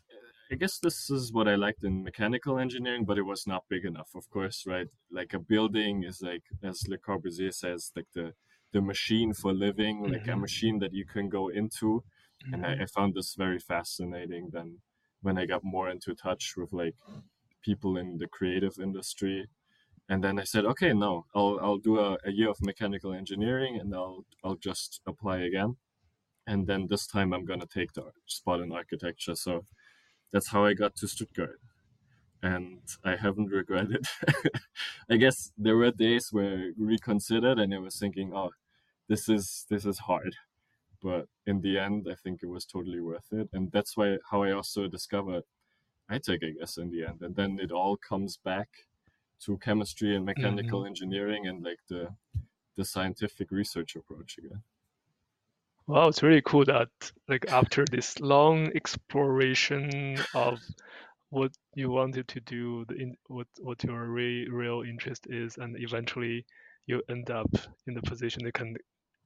[0.51, 3.85] i guess this is what i liked in mechanical engineering but it was not big
[3.85, 8.33] enough of course right like a building is like as le corbusier says like the
[8.73, 10.13] the machine for living mm-hmm.
[10.15, 10.41] like a mm-hmm.
[10.41, 12.55] machine that you can go into mm-hmm.
[12.55, 12.83] and I, mm-hmm.
[12.83, 14.79] I found this very fascinating then
[15.23, 16.95] when I got more into touch with like
[17.63, 19.49] people in the creative industry.
[20.09, 23.79] And then I said, okay, no, I'll I'll do a, a year of mechanical engineering
[23.81, 25.77] and I'll I'll just apply again.
[26.47, 29.35] And then this time I'm gonna take the spot in architecture.
[29.35, 29.65] So
[30.33, 31.61] that's how I got to Stuttgart.
[32.43, 34.07] And I haven't regretted.
[35.11, 38.51] I guess there were days where I reconsidered and I was thinking, oh,
[39.09, 40.35] this is this is hard
[41.03, 43.49] but in the end i think it was totally worth it.
[43.53, 45.45] And that's why how i also discovered
[46.11, 47.23] itech i guess in the end.
[47.23, 48.69] And then it all comes back
[49.45, 50.89] to chemistry and mechanical mm-hmm.
[50.89, 52.09] engineering and like the
[52.77, 54.63] the scientific research approach again
[55.87, 56.89] wow it's really cool that
[57.29, 60.59] like after this long exploration of
[61.31, 65.77] what you wanted to do the in, what what your re, real interest is and
[65.79, 66.45] eventually
[66.87, 67.51] you end up
[67.87, 68.77] in the position that can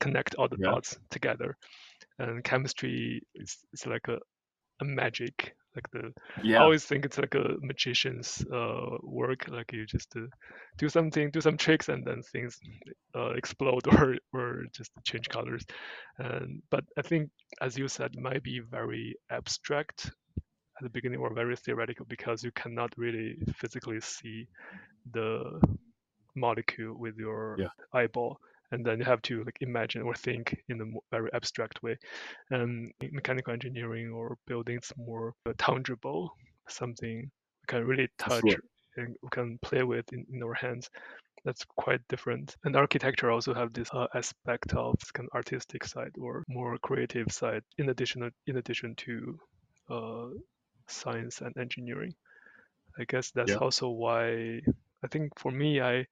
[0.01, 0.71] connect all the yeah.
[0.71, 1.57] dots together.
[2.19, 4.19] And chemistry is, is like a,
[4.81, 5.55] a magic.
[5.75, 6.59] Like the, yeah.
[6.59, 9.47] I always think it's like a magician's uh, work.
[9.49, 10.23] Like you just uh,
[10.79, 12.59] do something, do some tricks, and then things
[13.15, 15.65] uh, explode or or just change colors.
[16.19, 20.11] And but I think, as you said, might be very abstract
[20.81, 24.49] at the beginning or very theoretical because you cannot really physically see
[25.13, 25.61] the
[26.35, 27.69] molecule with your yeah.
[27.93, 28.39] eyeball
[28.73, 31.97] and then you have to like imagine or think in a very abstract way.
[32.51, 36.33] And mechanical engineering or building is more tangible,
[36.69, 38.59] something we can really touch sure.
[38.97, 40.91] and we can play with in, in our hands.
[41.45, 42.55] That's quite different.
[42.65, 47.33] And architecture also have this uh, aspect of kind of artistic side or more creative
[47.33, 49.39] side in addition in addition to
[49.89, 50.27] uh,
[50.87, 52.15] science and engineering.
[52.99, 53.57] I guess that's yeah.
[53.57, 54.61] also why
[55.03, 56.05] I think for me I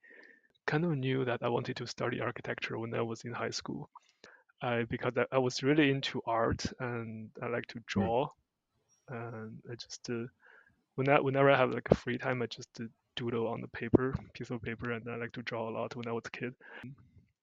[0.69, 3.89] kind of knew that I wanted to study architecture when I was in high school.
[4.63, 7.85] I because I, I was really into art and I like to hmm.
[7.87, 8.29] draw,
[9.11, 9.35] mm.
[9.35, 10.27] and I just uh,
[10.97, 12.85] when I, whenever I have like a free time, I just uh,
[13.17, 16.09] doodle on the paper, piece of paper, and I like to draw a lot when
[16.09, 16.55] I was a kid.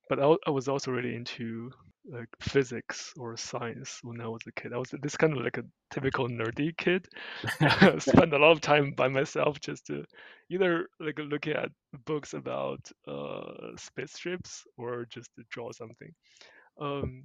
[0.09, 1.71] But I, I was also really into
[2.09, 4.73] like physics or science when I was a kid.
[4.73, 7.07] I was this kind of like a typical nerdy kid.
[7.99, 10.03] Spent a lot of time by myself just to
[10.49, 11.69] either like looking at
[12.05, 16.11] books about uh, spaceships or just to draw something.
[16.79, 17.23] Um,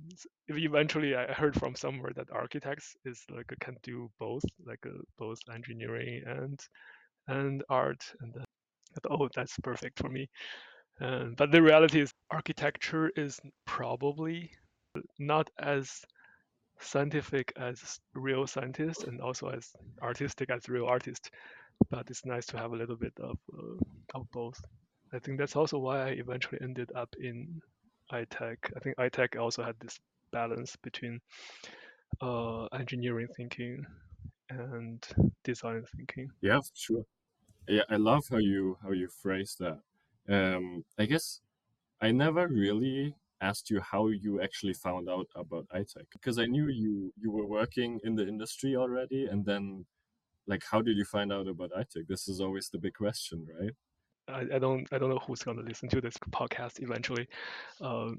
[0.49, 5.40] eventually, I heard from somewhere that architects is like can do both, like uh, both
[5.53, 6.61] engineering and
[7.29, 8.05] and art.
[8.21, 10.29] And uh, oh, that's perfect for me.
[11.01, 14.51] Um, but the reality is, architecture is probably
[15.18, 16.05] not as
[16.81, 19.68] scientific as real scientists and also as
[20.03, 21.31] artistic as real artists.
[21.90, 24.61] But it's nice to have a little bit of uh, of both.
[25.12, 27.61] I think that's also why I eventually ended up in
[28.12, 28.72] ITECH.
[28.76, 29.98] I think ITECH also had this
[30.31, 31.20] balance between
[32.20, 33.85] uh, engineering thinking
[34.50, 35.07] and
[35.44, 36.31] design thinking.
[36.40, 37.05] Yeah, sure.
[37.68, 39.81] Yeah, I love how you how you phrase that.
[40.29, 41.40] Um, I guess
[42.00, 46.68] I never really asked you how you actually found out about ITECH because I knew
[46.68, 49.87] you you were working in the industry already, and then
[50.46, 52.07] like how did you find out about ITECH?
[52.09, 53.72] This is always the big question, right?
[54.29, 57.26] I, I don't I don't know who's going to listen to this podcast eventually,
[57.81, 58.18] um,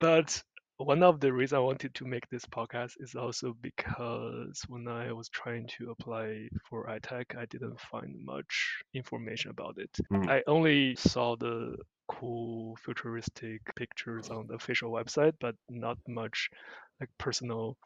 [0.00, 0.42] but
[0.78, 5.12] one of the reasons I wanted to make this podcast is also because when I
[5.12, 9.90] was trying to apply for ITECH, I didn't find much information about it.
[10.12, 10.28] Mm.
[10.28, 11.76] I only saw the
[12.08, 16.50] cool futuristic pictures on the official website, but not much
[17.00, 17.76] like personal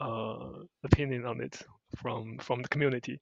[0.00, 1.58] uh, opinion on it
[1.96, 3.20] from from the community.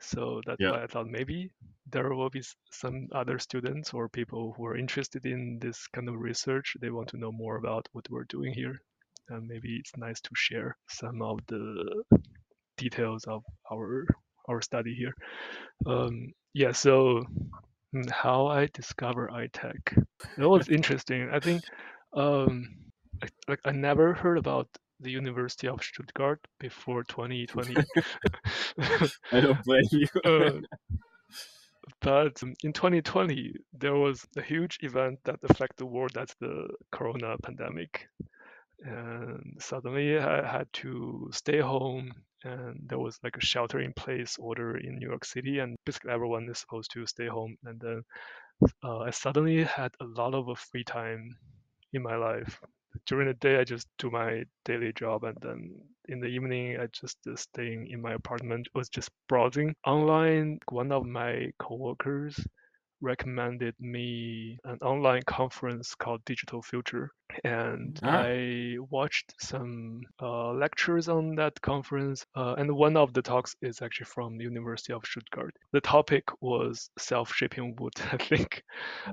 [0.00, 0.72] So that's yeah.
[0.72, 1.50] why I thought maybe
[1.90, 6.16] there will be some other students or people who are interested in this kind of
[6.16, 6.76] research.
[6.80, 8.80] They want to know more about what we're doing here.
[9.28, 12.02] And maybe it's nice to share some of the
[12.76, 14.06] details of our
[14.48, 15.14] our study here.
[15.86, 17.24] Um, yeah, so
[18.10, 19.98] how I discover ITECH.
[20.38, 21.28] That was interesting.
[21.32, 21.62] I think
[22.14, 22.68] um,
[23.48, 24.68] like I never heard about
[25.00, 27.76] the University of Stuttgart before 2020.
[29.32, 30.06] I don't blame you.
[30.24, 30.60] uh,
[32.00, 36.12] but in 2020, there was a huge event that affected the world.
[36.14, 38.08] That's the Corona pandemic.
[38.84, 42.12] And suddenly I had to stay home
[42.44, 46.10] and there was like a shelter in place order in New York City and basically
[46.12, 48.02] everyone is supposed to stay home and then
[48.82, 51.36] uh, I suddenly had a lot of free time
[51.92, 52.60] in my life
[53.06, 55.74] during the day I just do my daily job and then
[56.08, 60.58] in the evening I just uh, staying in my apartment was just browsing online.
[60.70, 62.38] One of my coworkers
[63.02, 67.10] recommended me an online conference called Digital Future.
[67.44, 68.22] And ah.
[68.24, 72.24] I watched some uh, lectures on that conference.
[72.36, 75.54] Uh, and one of the talks is actually from the University of Stuttgart.
[75.72, 78.62] The topic was self shaping wood, I think,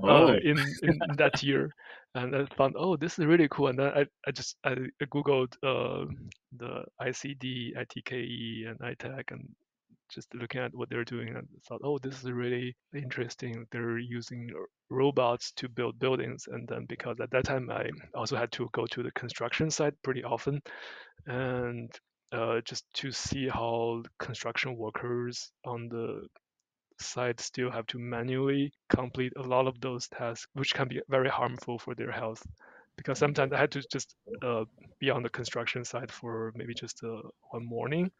[0.02, 0.28] oh.
[0.28, 1.74] uh, in, in that year.
[2.14, 3.68] And I found, oh, this is really cool.
[3.68, 4.74] And then I, I just I
[5.04, 6.06] Googled uh,
[6.56, 9.48] the ICD, ITKE, and ITECH and
[10.12, 13.66] just looking at what they're doing and thought, oh, this is really interesting.
[13.70, 14.50] They're using
[14.90, 16.44] robots to build buildings.
[16.50, 19.94] And then because at that time I also had to go to the construction site
[20.02, 20.60] pretty often
[21.26, 21.90] and
[22.32, 26.26] uh, just to see how construction workers on the
[27.00, 31.28] site still have to manually complete a lot of those tasks, which can be very
[31.28, 32.42] harmful for their health.
[32.96, 34.64] Because sometimes I had to just uh,
[35.00, 38.10] be on the construction site for maybe just uh, one morning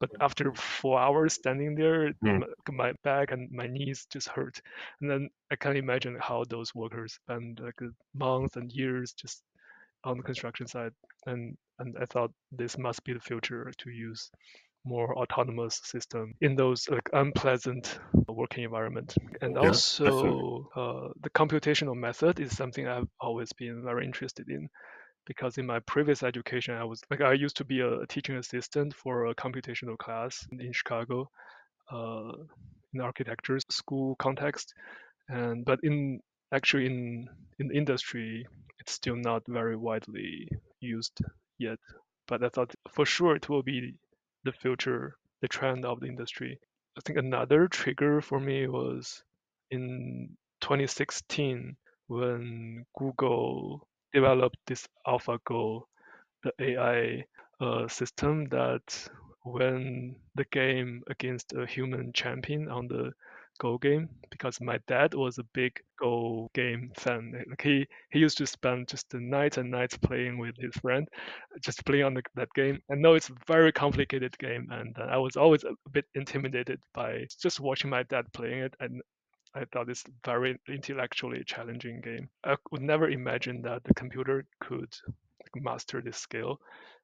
[0.00, 2.44] but after four hours standing there, mm.
[2.70, 4.60] my, back and my knees just hurt.
[5.00, 7.80] And then I can't imagine how those workers spend like
[8.14, 9.42] months and years just
[10.04, 10.92] on the construction site.
[11.26, 14.30] And and I thought this must be the future to use
[14.84, 19.14] more autonomous system in those like unpleasant working environment.
[19.40, 24.68] And yeah, also uh, the computational method is something I've always been very interested in
[25.28, 28.94] because in my previous education, I was like I used to be a teaching assistant
[28.94, 31.30] for a computational class in Chicago,
[31.92, 32.32] uh,
[32.94, 34.74] in architecture school context,
[35.28, 36.20] and but in
[36.52, 37.28] actually in
[37.58, 38.46] in industry,
[38.80, 40.48] it's still not very widely
[40.80, 41.20] used
[41.58, 41.78] yet.
[42.26, 43.94] But I thought for sure it will be
[44.44, 46.58] the future, the trend of the industry.
[46.96, 49.22] I think another trigger for me was
[49.70, 51.76] in 2016
[52.06, 53.86] when Google
[54.20, 55.82] developed this AlphaGo,
[56.42, 57.24] the AI
[57.60, 58.86] uh, system that
[59.44, 63.12] when the game against a human champion on the
[63.60, 67.44] Go game, because my dad was a big Go game fan.
[67.50, 71.08] Like he, he used to spend just the nights and nights playing with his friend,
[71.60, 72.78] just playing on the, that game.
[72.88, 76.80] I know it's a very complicated game, and uh, I was always a bit intimidated
[76.94, 78.74] by just watching my dad playing it.
[78.78, 79.02] And
[79.58, 82.28] I thought it's very intellectually challenging game.
[82.44, 84.92] I would never imagine that the computer could
[85.56, 86.60] master this skill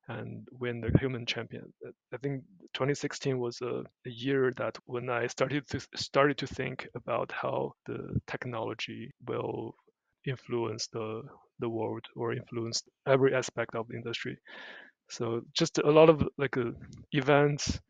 [0.08, 1.72] and win the human champion.
[2.12, 2.44] I think
[2.74, 7.72] 2016 was a, a, year that when I started to started to think about how
[7.86, 9.74] the technology will
[10.26, 11.22] influence the
[11.58, 14.36] the world or influence every aspect of the industry.
[15.08, 16.72] So just a lot of like uh,
[17.12, 17.80] events,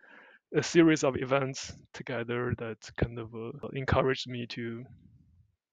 [0.54, 4.84] a series of events together that kind of uh, encouraged me to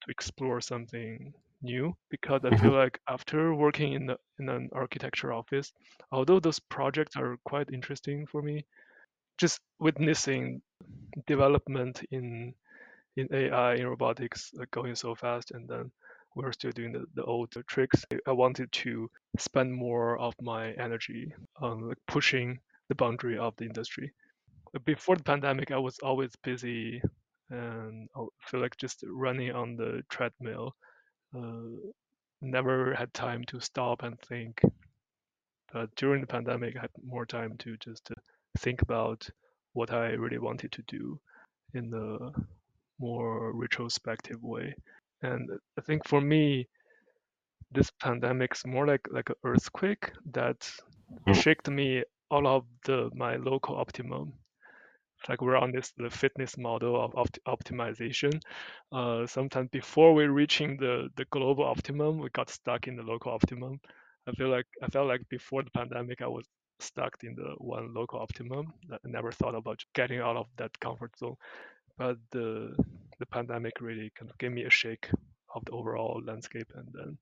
[0.01, 2.69] to explore something new because I Mm-hmm.
[2.69, 5.71] feel like after working in the, in an architecture office,
[6.11, 8.65] although those projects are quite interesting for me,
[9.38, 10.61] just witnessing
[11.27, 12.53] development in
[13.17, 15.91] in AI in robotics like going so fast, and then
[16.36, 18.05] we're still doing the, the old tricks.
[18.27, 22.59] I wanted to spend more of my energy on like pushing
[22.89, 24.11] the boundary of the industry.
[24.86, 27.01] Before the pandemic, I was always busy
[27.49, 30.76] and I feel like just running on the treadmill
[31.36, 31.91] uh,
[32.41, 34.61] never had time to stop and think.
[35.74, 38.15] But during the pandemic, I had more time to just uh,
[38.59, 39.30] think about
[39.74, 41.19] what I really wanted to do
[41.74, 42.32] in a
[42.99, 44.76] more retrospective way.
[45.22, 46.67] And I think for me,
[47.72, 50.69] this pandemic's more like like an earthquake that
[51.28, 51.36] Mm.
[51.36, 54.34] shook me all of the my local optimum.
[55.30, 58.41] Like we're on this the fitness model of opt- optimization.
[58.91, 63.32] Uh, sometimes before we're reaching the the global optimum, we got stuck in the local
[63.32, 63.80] optimum.
[64.28, 66.47] I feel like I felt like before the pandemic, I was
[66.80, 68.74] stuck in the one local optimum.
[68.91, 71.36] I never thought about getting out of that comfort zone.
[71.97, 72.76] But the
[73.19, 75.09] the pandemic really kind of gave me a shake
[75.55, 77.17] of the overall landscape and then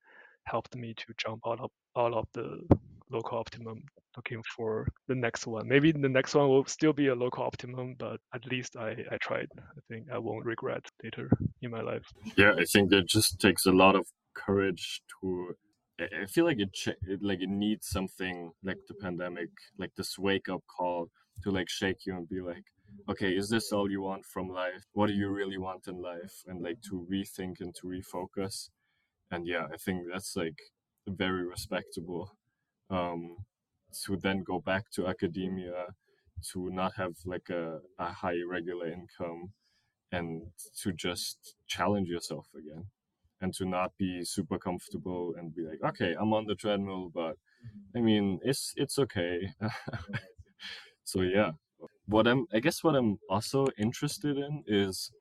[0.46, 2.68] helped me to jump out of out of the
[3.10, 3.84] local optimum
[4.16, 5.68] looking for the next one.
[5.68, 9.18] Maybe the next one will still be a local optimum, but at least I, I
[9.22, 9.48] tried.
[9.58, 11.30] I think I won't regret later
[11.62, 12.06] in my life.
[12.38, 14.06] Yeah, I think it just takes a lot of
[14.36, 15.56] courage to.
[16.00, 16.70] I feel like it,
[17.08, 21.10] it like it needs something like the pandemic, like this wake up call
[21.44, 22.64] to like shake you and be like,
[23.10, 24.84] okay, is this all you want from life?
[24.94, 26.44] What do you really want in life?
[26.48, 28.70] And like to rethink and to refocus.
[29.32, 30.58] And yeah, I think that's like
[31.08, 32.32] very respectable.
[32.90, 33.38] Um,
[34.06, 35.86] to then go back to academia,
[36.52, 39.52] to not have like a, a high regular income,
[40.12, 40.44] and
[40.82, 42.86] to just challenge yourself again
[43.42, 47.38] and to not be super comfortable and be like okay i'm on the treadmill but
[47.96, 49.54] i mean it's it's okay.
[51.06, 51.52] So yeah.
[52.08, 55.12] What i'm i guess what i'm also interested in is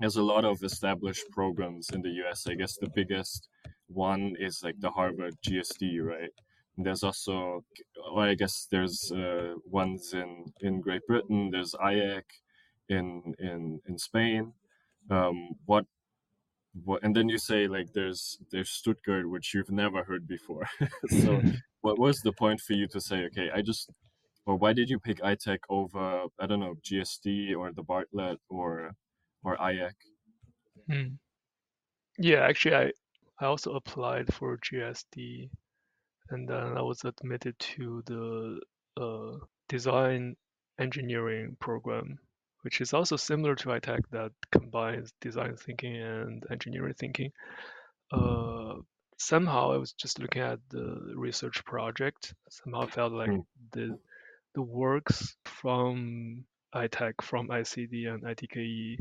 [0.00, 3.48] there's a lot of established programs in the us i guess the biggest
[3.88, 6.30] one is like the harvard gsd right
[6.76, 7.64] there's also
[8.12, 12.22] well, i guess there's uh, ones in in great britain there's IAC
[12.88, 14.52] in in in spain
[15.10, 15.86] um what
[16.84, 20.66] what and then you say like there's there's stuttgart which you've never heard before
[21.22, 21.40] so
[21.82, 23.90] what was the point for you to say okay i just
[24.46, 28.94] or why did you pick ITECH over i don't know gsd or the bartlett or
[29.44, 29.92] or IAC?
[30.90, 31.14] Hmm.
[32.18, 32.92] Yeah, actually, I
[33.40, 35.50] I also applied for GSD,
[36.30, 38.60] and then I was admitted to the
[39.00, 40.36] uh, design
[40.78, 42.18] engineering program,
[42.62, 47.32] which is also similar to ITECH that combines design thinking and engineering thinking.
[48.12, 48.76] Uh,
[49.18, 52.34] somehow, I was just looking at the research project.
[52.50, 53.40] Somehow, I felt like Hmm.
[53.72, 53.98] the
[54.54, 56.44] the works from
[56.74, 58.98] ITECH, from ICD and ITKE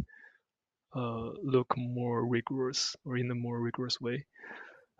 [0.96, 4.26] uh, look more rigorous or in a more rigorous way.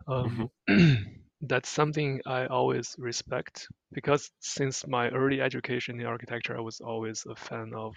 [0.06, 0.50] Um,
[1.48, 7.26] that's something I always respect because since my early education in architecture, I was always
[7.26, 7.96] a fan of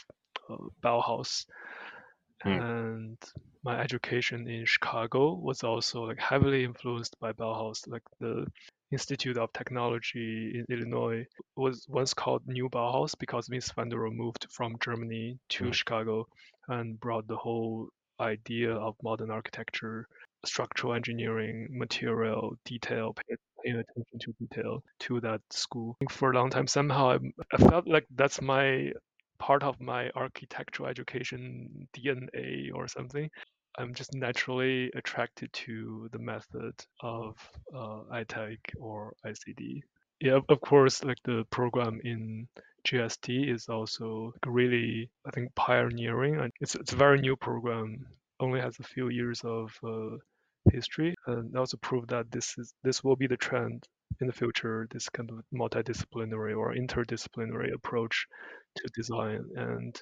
[0.49, 1.45] uh, Bauhaus,
[2.43, 2.59] Hmm.
[2.59, 3.17] and
[3.63, 7.87] my education in Chicago was also like heavily influenced by Bauhaus.
[7.87, 8.47] Like the
[8.91, 11.25] Institute of Technology in Illinois
[11.55, 15.73] was once called New Bauhaus because Mies van der Rohe moved from Germany to Mhm.
[15.73, 16.27] Chicago
[16.69, 17.89] and brought the whole
[18.19, 20.07] idea of modern architecture,
[20.45, 25.97] structural engineering, material, detail, pay- paying attention to detail to that school.
[26.09, 27.19] For a long time, somehow I,
[27.53, 28.91] I felt like that's my
[29.39, 33.29] part of my architectural education DNA or something.
[33.77, 37.35] I'm just naturally attracted to the method of
[37.75, 39.81] uh, ITECH or ICD.
[40.19, 42.47] Yeah, of course, like the program in
[42.87, 46.51] GSD is also really, I think, pioneering.
[46.59, 48.07] It's it's a very new program,
[48.39, 50.17] only has a few years of uh,
[50.71, 53.83] history, and also prove that this is this will be the trend
[54.21, 54.87] in the future.
[54.91, 58.27] This kind of multidisciplinary or interdisciplinary approach
[58.77, 59.99] to design and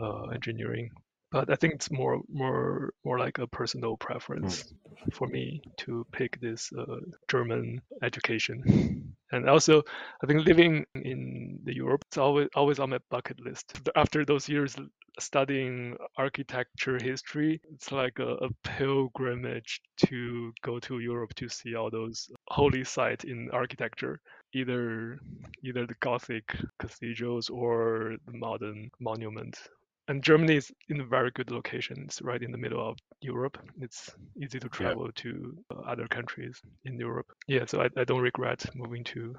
[0.00, 0.90] uh, engineering.
[1.32, 5.14] but I think it's more more more like a personal preference mm.
[5.14, 9.12] for me to pick this uh, German education.
[9.32, 9.82] And also,
[10.22, 13.66] I think living in the Europe, it's always always on my bucket list.
[13.96, 14.76] After those years
[15.18, 21.90] studying architecture history, it's like a, a pilgrimage to go to Europe to see all
[21.90, 24.20] those holy sites in architecture,
[24.54, 25.18] either
[25.62, 29.68] either the Gothic cathedrals or the modern monuments
[30.08, 32.04] and Germany is in a very good location.
[32.04, 33.58] It's right in the middle of Europe.
[33.80, 34.10] It's
[34.40, 35.22] easy to travel yeah.
[35.22, 37.26] to uh, other countries in Europe.
[37.48, 39.34] Yeah, so I, I don't regret moving to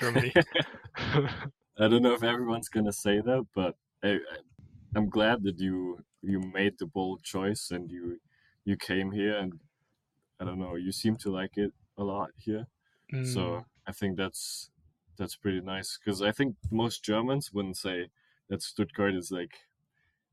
[0.00, 0.32] Germany.
[0.96, 4.18] I don't know if everyone's gonna say that, but I,
[4.94, 8.20] I'm glad that you you made the bold choice and you
[8.64, 9.52] you came here and
[10.40, 12.66] I don't know you seem to like it a lot here.
[13.12, 13.26] Mm.
[13.32, 14.70] So I think that's
[15.16, 18.08] that's pretty nice because I think most Germans wouldn't say
[18.48, 19.54] that Stuttgart is like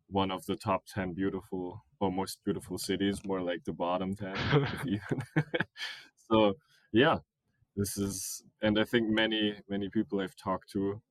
[0.07, 4.35] one of the top 10 beautiful or most beautiful cities, more like the bottom 10
[6.29, 6.53] so
[6.91, 7.17] yeah,
[7.75, 11.01] this is, and I think many, many people I've talked to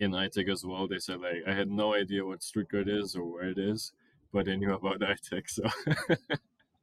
[0.00, 3.24] in ITECH as well, they said like, I had no idea what Stuttgart is or
[3.24, 3.92] where it is,
[4.32, 5.50] but I knew about ITECH.
[5.50, 5.64] So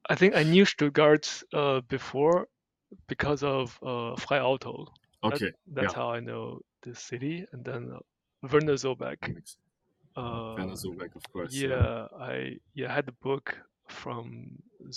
[0.10, 2.48] I think I knew Stuttgart uh, before
[3.08, 4.88] because of uh, Frei Otto.
[5.24, 5.46] Okay.
[5.46, 6.00] That, that's yeah.
[6.00, 7.46] how I know the city.
[7.52, 8.00] And then uh,
[8.52, 9.18] Werner Sobek
[10.16, 11.54] uh, Sobek, of course.
[11.54, 13.58] Yeah, yeah, I yeah had the book
[13.90, 14.48] from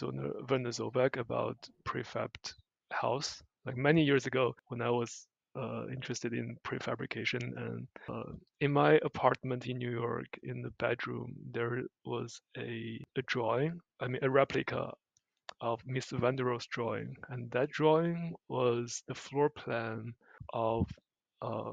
[0.01, 2.55] Werner, Werner Sobek about prefabbed
[2.93, 5.27] house like many years ago when I was
[5.91, 11.83] interested in prefabrication and uh, in my apartment in New York in the bedroom there
[12.05, 14.93] was a, a drawing I mean a replica
[15.61, 20.15] of Mies Van der Rohe's drawing and that drawing was the floor plan
[20.53, 20.87] of
[21.43, 21.73] uh,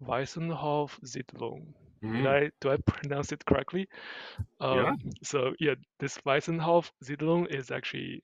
[0.00, 2.16] Weissenhof Siedlung Mm-hmm.
[2.16, 3.88] Did I do I pronounce it correctly?
[4.60, 4.94] Um, yeah.
[5.22, 8.22] So yeah, this Weissenhof Siedlung is actually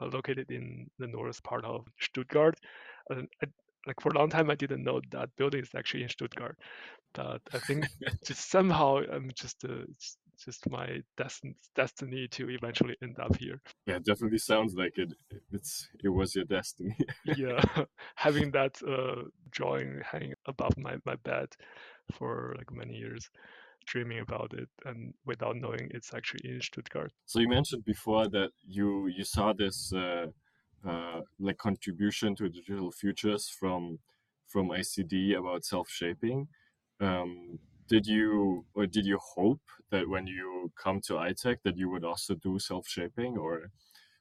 [0.00, 2.58] uh, located in the north part of Stuttgart.
[3.10, 3.46] And I,
[3.86, 6.56] like for a long time, I didn't know that building is actually in Stuttgart.
[7.14, 7.86] But I think
[8.26, 9.84] just somehow I'm just uh,
[10.44, 13.60] just my destiny destiny to eventually end up here.
[13.86, 15.12] Yeah, it definitely sounds like it.
[15.52, 16.96] It's it was your destiny.
[17.36, 17.62] yeah,
[18.16, 21.48] having that uh, drawing hanging above my my bed
[22.12, 23.28] for like many years
[23.86, 27.12] dreaming about it and without knowing it's actually in Stuttgart.
[27.26, 30.26] So you mentioned before that you you saw this uh,
[31.38, 33.98] like contribution to digital futures from
[34.48, 36.48] from ICD about self shaping.
[37.00, 37.58] Um,
[37.88, 39.60] did you or did you hope
[39.90, 43.70] that when you come to ITECH that you would also do self shaping or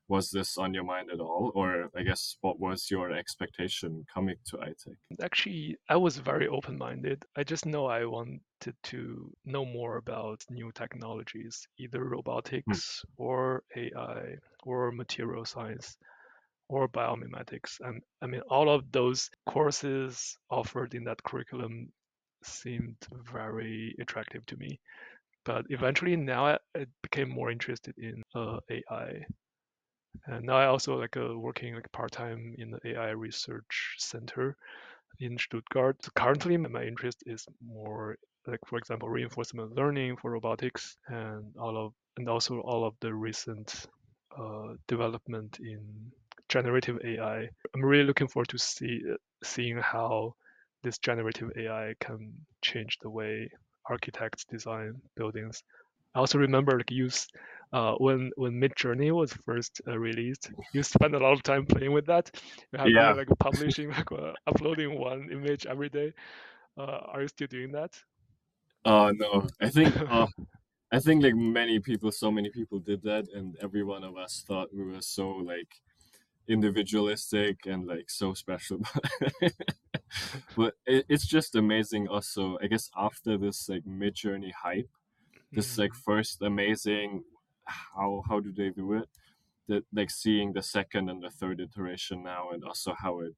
[0.07, 4.35] was this on your mind at all or i guess what was your expectation coming
[4.45, 8.41] to ITECH actually i was very open-minded i just know i wanted
[8.83, 13.23] to know more about new technologies either robotics hmm.
[13.23, 14.35] or ai
[14.65, 15.95] or material science
[16.71, 21.91] or biomimetics and i mean all of those courses offered in that curriculum
[22.43, 22.97] seemed
[23.31, 24.79] very attractive to me
[25.43, 29.25] but eventually now I, I became more interested in uh, ai
[30.25, 34.55] and now I also like uh, working like part time in the AI research center
[35.19, 36.03] in Stuttgart.
[36.03, 38.17] So currently, my interest is more
[38.47, 43.13] like, for example, reinforcement learning for robotics and all of and also all of the
[43.13, 43.87] recent
[44.37, 46.11] uh, development in
[46.51, 47.47] generative AI.
[47.73, 49.01] I'm really looking forward to see
[49.43, 50.35] seeing how
[50.83, 53.49] this generative AI can change the way
[53.89, 55.63] architects design buildings.
[56.13, 57.25] I also remember like use
[57.71, 61.93] uh, when when Midjourney was first uh, released, you spent a lot of time playing
[61.93, 62.29] with that.
[62.73, 63.13] You have yeah.
[63.13, 66.13] like publishing, like uh, uploading one image every day.
[66.77, 67.91] Uh, are you still doing that?
[68.83, 70.27] Uh no, I think uh,
[70.91, 74.43] I think like many people, so many people did that, and every one of us
[74.45, 75.71] thought we were so like
[76.51, 78.79] individualistic and like so special.
[80.57, 82.07] but it, it's just amazing.
[82.07, 84.89] Also, I guess after this like Midjourney hype,
[85.51, 86.11] this like mm-hmm.
[86.11, 87.23] first amazing
[87.65, 89.07] how how do they do it
[89.67, 93.33] that like seeing the second and the third iteration now and also how it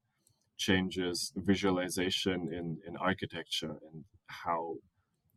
[0.57, 4.76] changes visualization in in architecture and how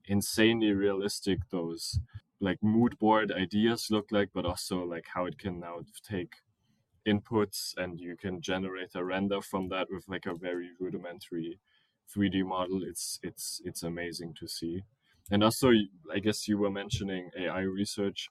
[0.06, 1.98] insanely realistic those
[2.40, 6.34] like mood board ideas look like but also like how it can now take
[7.06, 11.58] inputs and you can generate a render from that with like a very rudimentary
[12.14, 14.82] 3d model it's it's it's amazing to see
[15.30, 15.70] and also
[16.12, 18.28] i guess you were mentioning ai research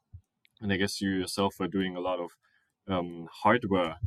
[0.61, 2.31] and I guess you yourself are doing a lot of
[2.87, 3.97] um, hardware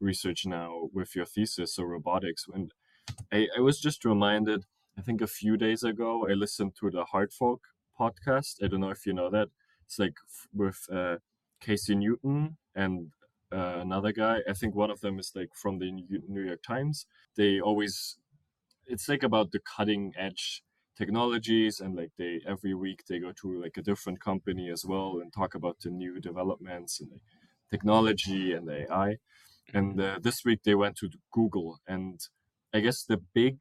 [0.00, 2.46] research now with your thesis, so robotics.
[2.52, 2.72] And
[3.32, 4.64] I, I was just reminded,
[4.96, 7.60] I think a few days ago, I listened to the Hard Fork
[7.98, 8.62] podcast.
[8.62, 9.48] I don't know if you know that.
[9.84, 10.14] It's like
[10.54, 11.16] with uh,
[11.60, 13.10] Casey Newton and
[13.52, 14.38] uh, another guy.
[14.48, 17.06] I think one of them is like from the New York Times.
[17.36, 18.18] They always,
[18.86, 20.62] it's like about the cutting edge
[20.96, 25.20] technologies and like they every week they go to like a different company as well
[25.22, 27.20] and talk about the new developments and
[27.70, 29.18] technology and AI.
[29.72, 32.20] And uh, this week they went to Google and
[32.74, 33.60] I guess the big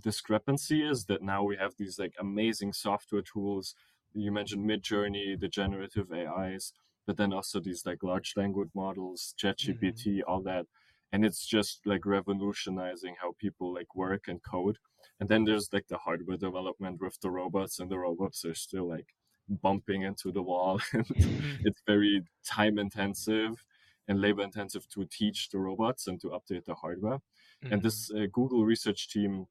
[0.00, 3.74] discrepancy is that now we have these like amazing software tools.
[4.14, 6.72] You mentioned Midjourney, the generative AIs,
[7.06, 10.30] but then also these like large language models, ChatGPT, mm-hmm.
[10.30, 10.66] all that.
[11.12, 14.78] And it's just like revolutionizing how people like work and code.
[15.20, 18.88] And then there's like the hardware development with the robots, and the robots are still
[18.88, 19.08] like
[19.48, 20.80] bumping into the wall.
[20.92, 21.66] Mm-hmm.
[21.66, 23.64] it's very time intensive
[24.08, 27.18] and labor intensive to teach the robots and to update the hardware.
[27.64, 27.72] Mm-hmm.
[27.72, 29.46] And this uh, Google research team,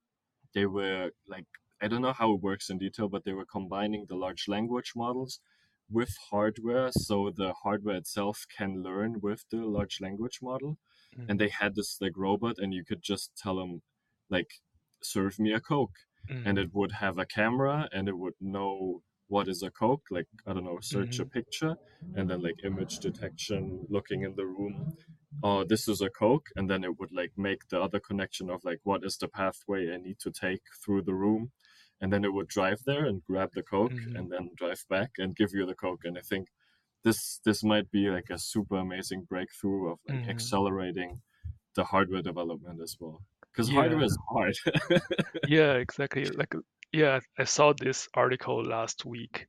[0.54, 1.46] they were like,
[1.82, 4.94] I don't know how it works in detail, but they were combining the large language
[4.96, 5.40] models
[5.92, 10.78] with hardware so the hardware itself can learn with the large language model
[11.18, 11.30] mm-hmm.
[11.30, 13.82] and they had this like robot and you could just tell them
[14.30, 14.52] like
[15.04, 15.98] serve me a coke
[16.30, 16.48] mm-hmm.
[16.48, 20.28] and it would have a camera and it would know what is a coke like
[20.46, 21.24] i don't know search mm-hmm.
[21.24, 21.76] a picture
[22.16, 24.94] and then like image detection looking in the room
[25.44, 28.60] oh this is a coke and then it would like make the other connection of
[28.64, 31.52] like what is the pathway i need to take through the room
[32.02, 34.16] and then it would drive there and grab the coke mm-hmm.
[34.16, 36.02] and then drive back and give you the coke.
[36.04, 36.48] And i think
[37.04, 40.30] this this might be like a super amazing breakthrough of like mm-hmm.
[40.30, 41.20] accelerating
[41.76, 43.22] the hardware development as well.
[43.52, 43.76] Because yeah.
[43.76, 44.56] hardware is hard.
[45.48, 46.26] Yeah exactly.
[46.26, 46.54] Like
[46.92, 49.48] yeah i saw this article last week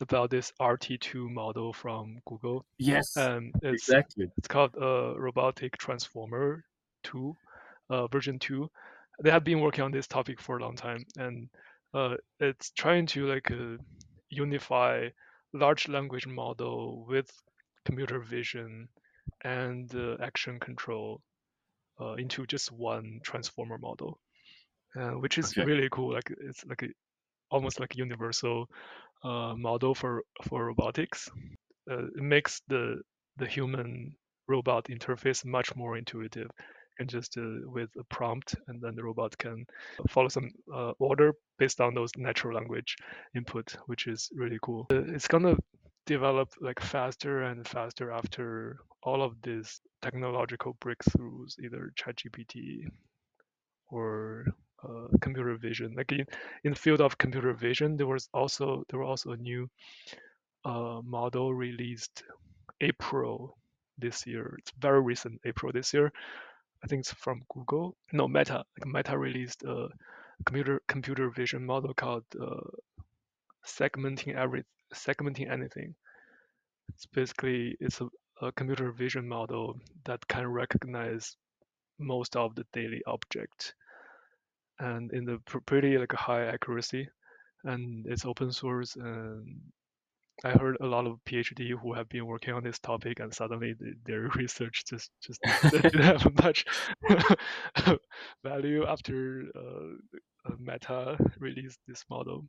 [0.00, 2.64] about this rt2 model from google.
[2.78, 4.26] Yes and it's, exactly.
[4.38, 6.64] it's called a uh, robotic transformer
[7.02, 7.34] 2
[7.90, 8.68] uh, version 2
[9.22, 11.48] they have been working on this topic for a long time and
[11.94, 13.76] uh, it's trying to like uh,
[14.30, 15.08] unify
[15.52, 17.30] large language model with
[17.84, 18.88] computer vision
[19.44, 21.20] and uh, action control
[22.00, 24.18] uh, into just one transformer model,
[25.00, 25.64] uh, which is okay.
[25.64, 26.12] really cool.
[26.12, 26.88] Like it's like a,
[27.50, 28.66] almost like a universal
[29.24, 31.28] uh, model for for robotics.
[31.86, 33.00] it makes the
[33.38, 34.14] the human
[34.48, 36.50] robot interface much more intuitive
[36.98, 39.64] and just uh, with a prompt and then the robot can
[40.08, 42.96] follow some uh, order based on those natural language
[43.34, 44.86] input which is really cool.
[44.90, 45.56] Uh, it's gonna
[46.06, 52.86] develop like faster and faster after all of these technological breakthroughs either ChatGPT
[53.90, 54.46] or
[54.84, 55.94] uh, computer vision.
[55.96, 56.24] Like in,
[56.64, 59.68] in the field of computer vision there was also there was also a new
[60.64, 62.22] uh, model released
[62.80, 63.56] april
[63.98, 64.56] this year.
[64.58, 66.12] It's very recent april this year
[66.82, 67.96] I think it's from Google.
[68.12, 68.64] No, Meta.
[68.78, 69.88] Like Meta released a
[70.44, 72.60] computer computer vision model called uh,
[73.66, 74.64] segmenting every
[74.94, 75.94] segmenting anything.
[76.90, 78.08] It's basically it's a,
[78.42, 81.36] a computer vision model that can recognize
[81.98, 83.74] most of the daily object
[84.78, 87.08] and in the pretty like high accuracy
[87.64, 89.60] and it's open source and
[90.44, 93.74] I heard a lot of PhD who have been working on this topic, and suddenly
[93.78, 96.64] the, their research just just didn't have much
[98.44, 102.44] value after uh, Meta released this model.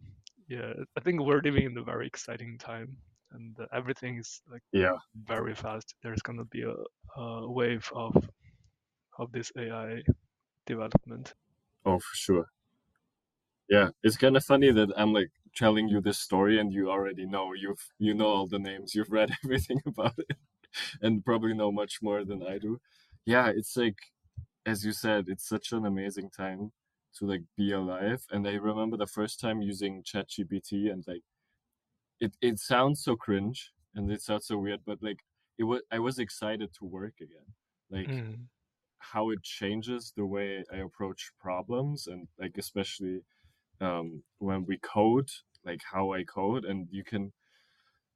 [0.48, 2.98] Yeah, I think we're living in a very exciting time,
[3.32, 5.96] and everything is like yeah very fast.
[6.04, 6.76] There's gonna be a,
[7.20, 8.16] a wave of
[9.18, 10.02] of this AI
[10.66, 11.34] development.
[11.86, 12.46] Oh, for sure.
[13.70, 17.26] Yeah, it's kind of funny that I'm like telling you this story and you already
[17.26, 20.38] know you've you know all the names you've read everything about it
[21.02, 22.80] and probably know much more than i do.
[23.26, 23.98] Yeah it's like
[24.66, 26.72] as you said it's such an amazing time
[27.18, 28.24] to like be alive.
[28.32, 31.24] And i remember the first time using ChatGPT and like
[32.20, 35.20] it, it sounds so cringe and it sounds so weird but like
[35.58, 37.50] it was i was excited to work again.
[37.92, 38.38] Like mm.
[39.00, 43.22] how it changes the way i approach problems and like especially
[43.82, 45.30] um, when we code,
[45.66, 47.32] like how I code, and you can,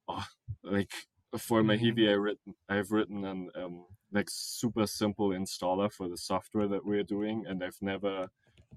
[0.07, 0.25] oh,
[0.63, 0.91] like
[1.37, 2.09] for my mm-hmm.
[2.09, 7.03] I written, I've written an um, like super simple installer for the software that we're
[7.03, 8.27] doing, and I've never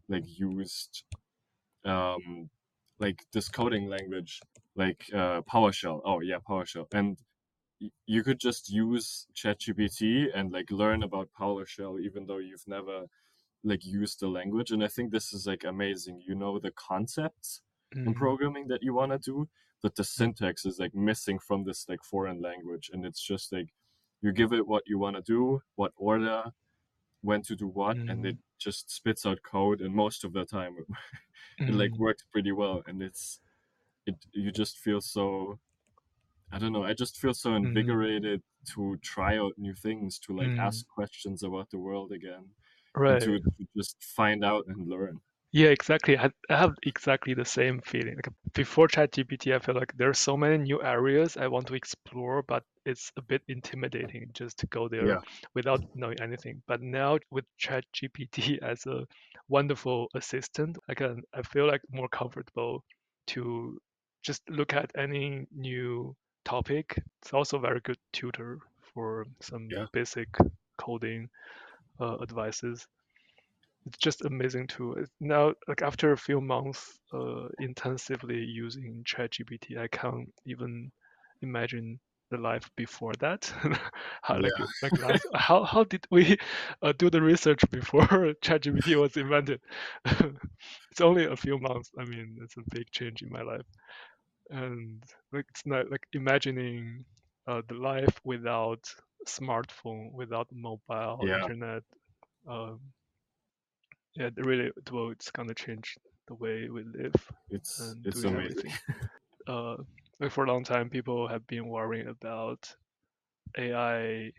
[0.09, 1.05] like used
[1.85, 2.51] um,
[2.99, 4.41] like this coding language
[4.75, 6.01] like uh, PowerShell.
[6.05, 7.17] Oh yeah, PowerShell, and
[8.07, 13.05] you could just use ChatGPT and like learn about PowerShell even though you've never
[13.67, 17.61] like use the language and i think this is like amazing you know the concepts
[17.95, 18.09] mm-hmm.
[18.09, 19.49] in programming that you want to do
[19.83, 23.69] but the syntax is like missing from this like foreign language and it's just like
[24.23, 26.45] you give it what you want to do what order
[27.23, 28.09] when to do what mm-hmm.
[28.09, 30.87] and it just spits out code and most of the time it,
[31.61, 31.69] mm-hmm.
[31.69, 32.05] it like mm-hmm.
[32.05, 33.41] works pretty well and it's
[34.07, 35.59] it you just feel so
[36.53, 36.85] I don't know.
[36.85, 37.67] I just feel so Mm-hmm.
[37.67, 38.43] invigorated
[38.75, 42.45] to try out new things, to like ask questions about the world again,
[42.97, 43.23] Right.
[43.23, 45.21] to, to just find out and learn.
[45.53, 46.19] Yeah, exactly.
[46.19, 48.17] I, I have exactly the same feeling.
[48.17, 51.75] Like before ChatGPT, I feel like there are so many new areas I want to
[51.75, 55.21] explore, but it's a bit intimidating just to go there Yeah.
[55.55, 56.63] without knowing anything.
[56.67, 59.07] But now with ChatGPT as a
[59.49, 62.85] wonderful assistant, I can I feel like more comfortable
[63.29, 63.79] to
[64.23, 66.99] just look at any new topic.
[67.23, 68.59] It's also a very good tutor
[68.93, 69.87] for some Yeah.
[69.93, 70.29] basic
[70.79, 71.29] coding
[72.01, 72.87] uh, advices
[73.87, 79.89] it's just amazing to Now, like after a few months uh, intensively using ChatGPT, I
[79.89, 80.91] can't even
[81.43, 83.53] imagine the life before that.
[84.23, 86.37] how like like last, how how did we
[86.83, 88.07] uh, do the research before
[88.45, 89.61] ChatGPT was invented?
[90.91, 91.91] it's only a few months.
[91.99, 93.67] I mean, it's a big change in my life,
[94.51, 97.05] and like it's not like imagining
[97.49, 98.83] uh, the life without
[99.27, 101.37] smartphone, without mobile Yeah.
[101.37, 101.83] internet.
[102.49, 102.81] Um,
[104.15, 105.97] yeah, it really, it will, it's gonna change
[106.29, 107.15] the way we live
[107.51, 108.73] It's and it's amazing.
[108.73, 108.73] everything.
[109.47, 109.77] Uh,
[110.21, 112.75] like for a long time, people have been worrying about
[113.59, 114.33] AI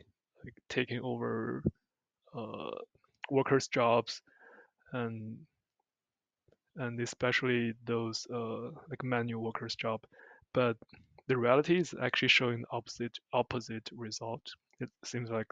[0.44, 1.64] like taking over
[2.36, 2.72] uh,
[3.32, 4.22] workers' jobs
[4.94, 5.38] and
[6.78, 10.06] and especially those uh, like manual workers' job.
[10.54, 10.78] But
[11.28, 14.44] the reality is actually showing the opposite opposite result.
[14.80, 15.48] It seems like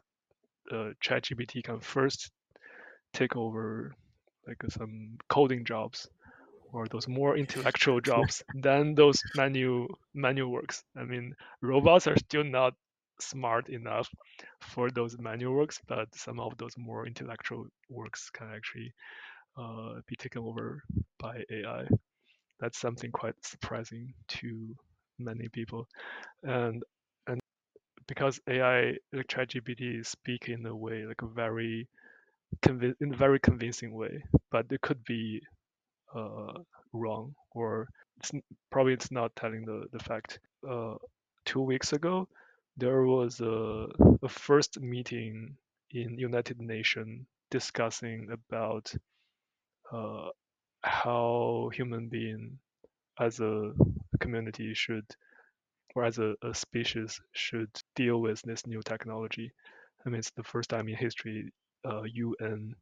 [0.72, 2.32] uh, ChatGPT can first
[3.14, 3.96] take over
[4.48, 6.08] like some coding jobs
[6.74, 10.84] or those more intellectual jobs than those manual manual works.
[10.98, 12.74] I mean, robots are still not
[13.20, 14.10] smart enough
[14.62, 18.94] for those manual works, but some of those more intellectual works can actually
[19.58, 20.84] uh, be taken over
[21.20, 21.88] by AI.
[22.60, 24.76] That's something quite surprising to
[25.20, 25.88] many people,
[26.44, 26.84] and and
[28.08, 31.88] because AI, like ChatGPT, speak in a way like a very
[32.62, 35.42] convi- in a very convincing way, but it could be
[36.16, 36.54] uh,
[36.94, 37.88] wrong or
[38.18, 38.32] it's
[38.72, 40.40] probably it's not telling the, the fact.
[40.68, 40.96] Uh,
[41.46, 42.28] two weeks ago,
[42.78, 43.88] there was a,
[44.24, 45.56] a first meeting
[45.92, 48.94] in United Nations discussing about
[49.92, 50.30] uh,
[50.82, 52.58] how human being
[53.20, 53.74] as a
[54.20, 55.06] community should
[55.96, 59.52] or as a, a species should deal with this new technology.
[60.06, 61.52] I mean, it's the first time in history
[61.86, 62.76] uh, UN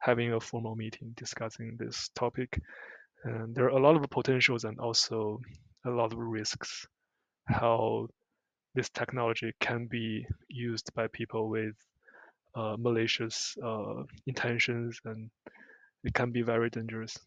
[0.00, 2.60] having a formal meeting discussing this topic
[3.24, 5.40] and there are a lot of potentials and also
[5.86, 6.86] a lot of risks
[7.48, 8.08] how
[8.74, 11.74] this technology can be used by people with
[12.56, 15.30] uh, malicious uh, intentions and
[16.04, 17.18] it can be very dangerous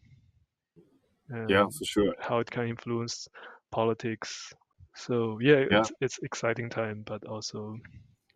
[1.29, 2.15] and Yeah, for sure.
[2.19, 3.27] how it can influence
[3.71, 4.53] politics
[4.95, 5.77] so yeah, Yeah.
[5.79, 7.77] it's it's exciting time but also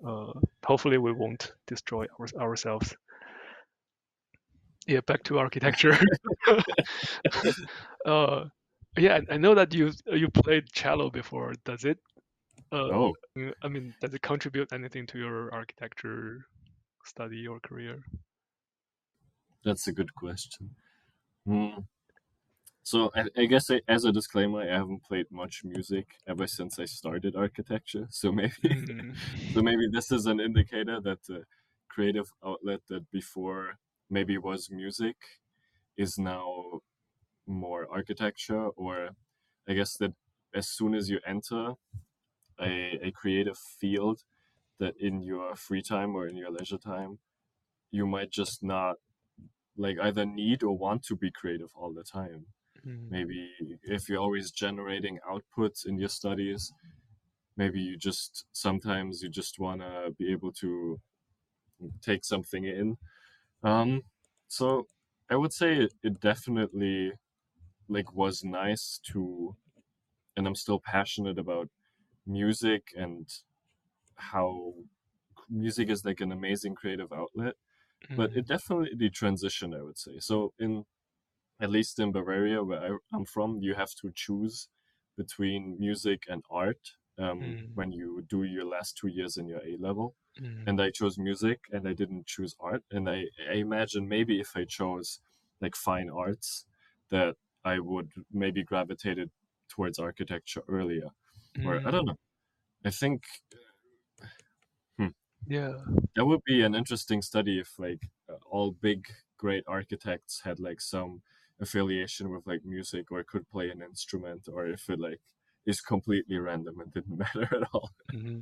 [0.08, 0.34] uh,
[0.66, 2.95] hopefully we won't destroy our, ourselves
[4.88, 5.97] yeah back to architecture
[8.06, 8.45] uh,
[8.97, 11.53] yeah, I know that you you played cello before.
[11.66, 11.99] Does it?
[12.72, 13.14] Uh, Oh,
[13.62, 16.45] I mean, does it contribute anything to your architecture
[17.03, 18.03] study or career?
[19.64, 20.76] that's a good question.
[21.45, 21.80] Hmm.
[22.86, 26.79] So I, I guess I, as a disclaimer, I haven't played much music ever since
[26.79, 28.07] I started architecture.
[28.21, 29.15] So maybe Mm,
[29.53, 31.45] so maybe this is an indicator that the
[31.89, 33.79] creative outlet that before
[34.09, 35.17] maybe was music
[35.97, 36.81] is now
[37.47, 39.11] more architecture, or
[39.69, 40.13] I guess that
[40.55, 41.75] as soon as you enter
[42.61, 44.23] a, a creative field,
[44.79, 47.19] that in your free time or in your leisure time,
[47.91, 48.97] you might just not
[49.77, 52.47] like either need or want to be creative all the time.
[52.86, 53.51] Mm, Maybe
[53.83, 56.73] if you're always generating outputs in your studies,
[57.57, 60.99] maybe you just sometimes you just want to be able to
[62.01, 62.97] take something in.
[63.63, 64.03] Um,
[64.47, 64.88] so
[65.29, 67.13] I would say it, it definitely
[67.89, 69.55] like was nice to,
[70.38, 71.69] and I'm still passionate about
[72.27, 73.29] music and
[74.15, 74.73] how
[75.49, 77.55] music is like an amazing creative outlet
[78.15, 80.19] but mm, it definitely transitioned i would say.
[80.19, 80.86] So in
[81.60, 84.68] at least in bavaria where I, i'm from you have to choose
[85.18, 87.74] between music and art um, Mm.
[87.76, 91.18] when you do your last two years in your a level mm, and i chose
[91.18, 95.20] music and i didn't choose art and i, I imagine maybe if i chose
[95.62, 96.66] like fine arts
[97.10, 99.32] that i would maybe gravitated
[99.70, 101.10] towards architecture earlier
[101.64, 101.91] or i mm.
[101.91, 102.18] don't know
[102.86, 103.24] i think
[105.47, 105.78] Yeah.
[106.16, 108.10] that would be an interesting study if like
[108.49, 111.22] all big great architects had like some
[111.62, 115.22] affiliation with like music or could play an instrument or if it like
[115.66, 117.89] is completely random and didn't matter at all.
[118.14, 118.39] Mm-hmm.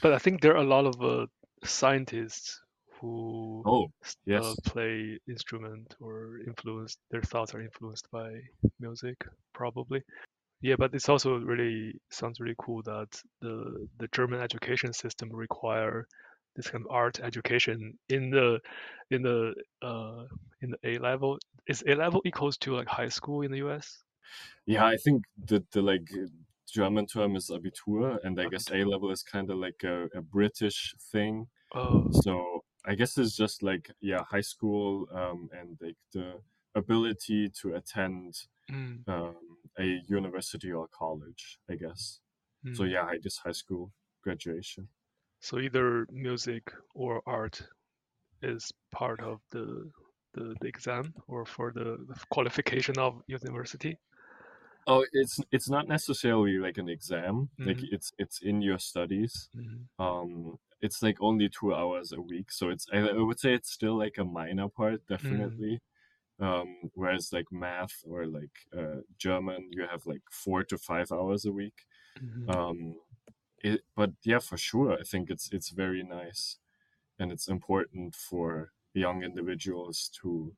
[0.00, 1.26] But I think there are a lot of uh,
[1.64, 2.60] scientists
[3.00, 8.30] who oh uh, yes play instrument or influenced their thoughts are influenced by
[8.78, 9.16] music
[9.52, 10.00] probably
[10.60, 13.08] yeah but it's also really sounds really cool that
[13.40, 16.06] the the german education system require
[16.56, 18.58] this kind of art education in the
[19.10, 20.24] in the uh
[20.60, 24.04] in the a level is a level equals to like high school in the us
[24.66, 26.08] yeah i think the the like
[26.68, 30.22] german term is abitur and i guess a level is kind of like a, a
[30.22, 35.96] british thing oh so I guess it's just like yeah, high school um, and like
[36.12, 36.34] the
[36.74, 38.34] ability to attend
[38.70, 39.36] mm, um,
[39.78, 41.58] a university or college.
[41.70, 42.20] I guess.
[42.74, 42.90] So mm.
[42.90, 43.92] yeah, I just high school
[44.22, 44.88] graduation.
[45.42, 47.62] So either music or art
[48.42, 49.90] is part of the
[50.34, 53.98] the, the exam or for the, the qualification of university
[54.86, 57.50] Oh, it's it's not necessarily like an exam.
[57.64, 57.88] Like Mhm.
[57.90, 59.48] it's it's in your studies.
[59.54, 59.88] Mhm.
[59.98, 63.70] Um, it's like only two hours a week, so it's I, I would say it's
[63.72, 65.80] still like a minor part, definitely.
[66.40, 71.44] Um, whereas like math or like uh, German, you have like four to five hours
[71.46, 71.86] a week.
[72.20, 72.54] Mhm.
[72.54, 72.96] Um,
[73.62, 76.58] it, but yeah, for sure, I think it's it's very nice,
[77.18, 80.54] and it's important for young individuals to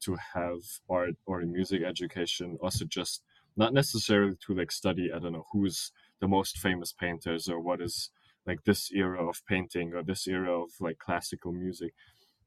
[0.00, 2.58] to have art or music education.
[2.62, 3.22] Also, just
[3.56, 5.12] not necessarily to like study.
[5.12, 8.10] I don't know who's the most famous painters or what is
[8.46, 11.94] like this era of painting or this era of like classical music,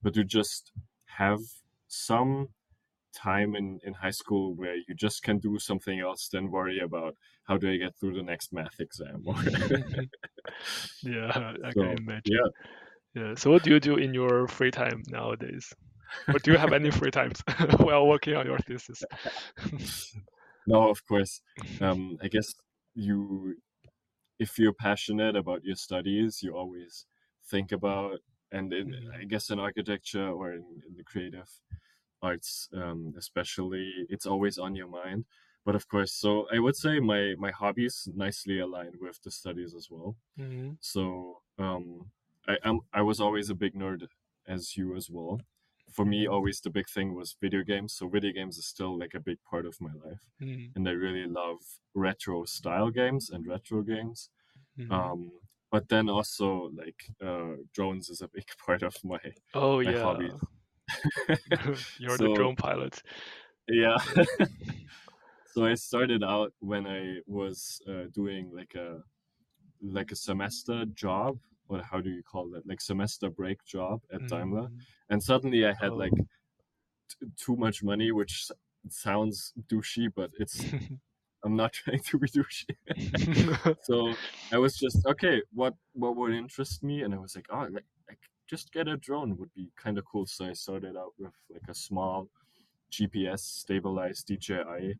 [0.03, 0.71] but to just
[1.17, 1.39] have
[1.87, 2.49] some
[3.17, 7.13] time in in high school where you just can do something else than worry about
[7.47, 9.23] how do I get through the next math exam
[11.03, 11.31] yeah
[11.67, 12.21] i so can imagine.
[12.37, 12.49] yeah.
[13.15, 15.73] Yeah so what do you do in your free time nowadays?
[16.31, 17.37] Or do you have any free times
[17.87, 19.03] while working on your thesis?
[20.67, 21.41] No of course.
[21.81, 22.49] Um i guess
[22.95, 23.55] you
[24.39, 27.05] if you're passionate about your studies you always
[27.51, 28.19] think about
[28.51, 29.21] and in, Mhm.
[29.21, 31.49] i guess in architecture or in, in the creative
[32.21, 35.25] arts um, especially it's always on your mind.
[35.65, 39.75] But of course so i would say my my hobbies nicely aligned with the studies
[39.75, 40.15] as well.
[40.37, 40.77] Mhm.
[40.79, 42.11] so um
[42.47, 44.07] i am i was always a big nerd
[44.47, 45.41] as you as well.
[45.91, 47.93] For me always the big thing was video games.
[47.93, 50.23] So video games is still like a big part of my life.
[50.39, 50.75] Mhm.
[50.75, 51.59] and i really love
[51.95, 54.29] retro style games and retro games.
[54.77, 54.89] Mhm.
[54.97, 55.21] um
[55.71, 56.47] but then also
[56.81, 59.21] like uh drones is a big part of my
[59.53, 60.03] oh my yeah.
[60.03, 60.31] hobby
[61.99, 63.01] you're the drone pilot.
[63.67, 63.97] Yeah.
[65.53, 69.01] So i started out when i was uh, doing like a
[69.81, 74.27] like a semester job or how do you call that like semester break job at
[74.27, 74.67] daimler.
[74.69, 74.77] Mhm.
[75.09, 75.95] and suddenly i had Oh.
[76.03, 76.13] like
[77.09, 78.33] t- too much money which
[78.89, 80.63] sounds douchey but it's
[81.43, 82.75] i'm not trying to be douchey.
[83.81, 84.13] So
[84.51, 87.01] i was just okay what what would interest me?
[87.01, 87.85] And i was like oh like
[88.47, 91.67] just get a drone would be kind of cool so i started out with like
[91.67, 92.29] a small
[92.91, 94.95] gps stabilized dji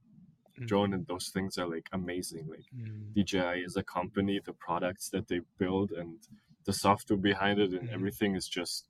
[0.66, 3.18] drone and those things are like amazing like Mhm.
[3.18, 6.20] DJI is a company, the products that they build and
[6.66, 7.90] the software behind it and Mhm.
[7.90, 8.88] everything is just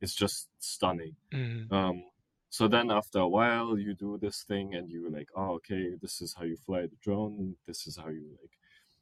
[0.00, 1.16] it's just stunning.
[1.32, 1.72] Mhm.
[1.72, 2.04] Um,
[2.50, 6.20] so then after a while you do this thing and you're like, oh okay, this
[6.22, 8.52] is how you fly the drone, this is how you like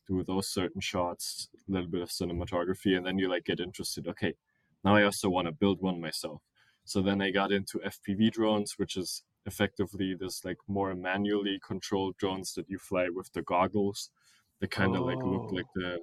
[0.08, 4.08] do those certain shots, a little bit of cinematography, and then you like get interested,
[4.08, 4.34] okay,
[4.84, 6.42] now I also want to build one myself.
[6.84, 12.16] So then I got into FPV drones, which is effectively this like more manually controlled
[12.18, 14.10] drones that you fly with the goggles.
[14.60, 15.54] They kind of like look Oh.
[15.54, 16.00] like the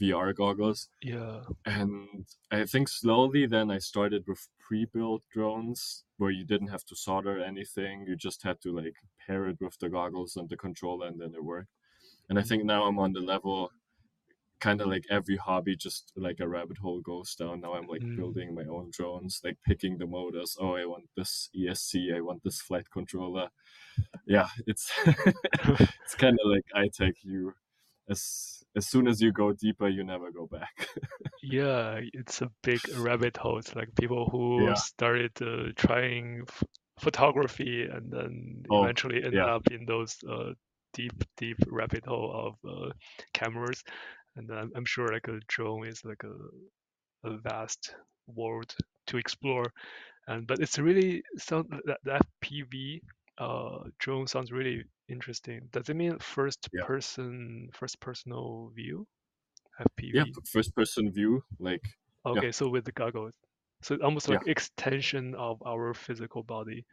[0.00, 0.88] VR goggles.
[1.02, 6.84] yeah And I think slowly then I started with pre-built drones where you didn't have
[6.86, 8.04] to solder anything.
[8.06, 8.96] You just had to like
[9.26, 11.70] pair it with the goggles and the controller and then it worked.
[12.28, 12.48] And I mm-hmm.
[12.48, 13.70] think now I'm on the level
[14.60, 17.60] kind of like every hobby just like a rabbit hole goes down.
[17.60, 18.14] Now I'm like Mm.
[18.16, 20.56] building my own drones, like picking the motors.
[20.60, 23.50] Oh, I want this ESC, I want this flight controller.
[24.26, 24.92] Yeah, it's
[26.04, 27.54] it's kind of like I take you
[28.08, 30.88] as as soon as you go deeper, you never go back.
[31.42, 33.58] Yeah, it's a big rabbit hole.
[33.58, 34.74] It's like people who Yeah.
[34.74, 36.62] started uh, trying f
[36.98, 39.48] photography and then Oh, eventually end yeah.
[39.48, 40.54] up in those uh,
[40.94, 42.32] deep, deep rabbit hole
[42.64, 42.92] of uh,
[43.34, 43.82] cameras.
[44.36, 46.34] And I'm, I'm sure like a drone is like a,
[47.28, 47.94] a vast
[48.26, 48.74] world
[49.08, 49.72] to explore.
[50.28, 53.02] And but it's really sound that that FPV
[53.38, 55.68] uh, drone sounds really interesting.
[55.72, 56.82] Does it mean first Yeah.
[56.82, 59.06] person, first personal view?
[59.80, 60.12] FPV.
[60.12, 61.86] yeah, first person view, like
[62.26, 63.34] Okay, so with the goggles.
[63.82, 64.38] So almost Yeah.
[64.38, 66.84] like extension of our physical body.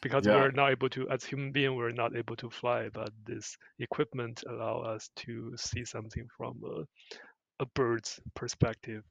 [0.00, 0.36] Because yeah.
[0.36, 4.42] we're not able to, as human being, we're not able to fly, but this equipment
[4.48, 9.02] allow us to see something from a, a bird's perspective.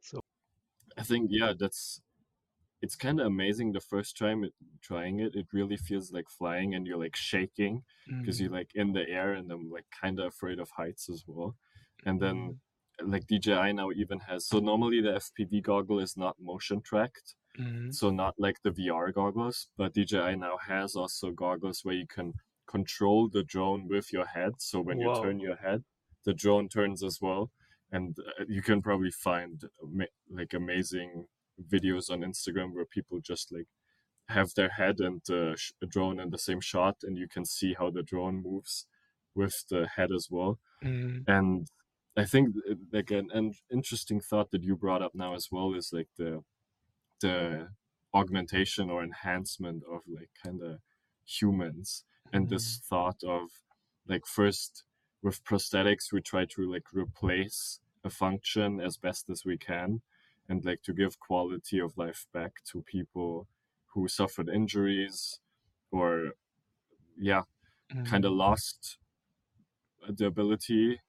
[0.00, 0.20] So
[0.98, 2.00] I think yeah, that's
[2.82, 4.52] it's kind of amazing the first time it,
[4.82, 5.34] trying it.
[5.34, 7.82] It really feels like flying, and you're like shaking
[8.20, 8.40] because mm.
[8.40, 11.56] you're like in the air, and I'm like kind of afraid of heights as well.
[12.04, 12.56] And then mm
[13.06, 17.90] like DJI now even has so normally the FPV goggle is not motion tracked, mm-hmm.
[17.90, 22.34] so not like the VR goggles, but DJI now has also goggles where you can
[22.66, 24.52] control the drone with your head.
[24.58, 25.16] So when Whoa.
[25.16, 25.84] you turn your head,
[26.24, 27.50] the drone turns as well,
[27.90, 29.62] and uh, you can probably find
[30.30, 31.26] like amazing
[31.72, 33.66] videos on Instagram where people just like
[34.28, 35.56] have their head and the
[35.88, 38.86] drone in the same shot, and you can see how the drone moves
[39.34, 40.58] with the head as well.
[40.84, 41.30] Mm-hmm.
[41.30, 41.68] And
[42.16, 45.74] I think uh, like an, an interesting thought that you brought up now as well
[45.74, 46.42] is like the
[47.20, 47.68] the
[48.14, 50.78] augmentation or enhancement of like kind of
[51.24, 52.54] humans and mm-hmm.
[52.54, 53.48] this thought of
[54.08, 54.84] like first
[55.22, 60.00] with prosthetics we try to like replace a function as best as we can
[60.48, 63.46] and like to give quality of life back to people
[63.94, 65.38] who suffered injuries
[65.92, 66.32] or
[67.16, 67.42] yeah
[67.92, 68.04] mm-hmm.
[68.04, 68.98] kind of lost
[70.08, 71.00] the ability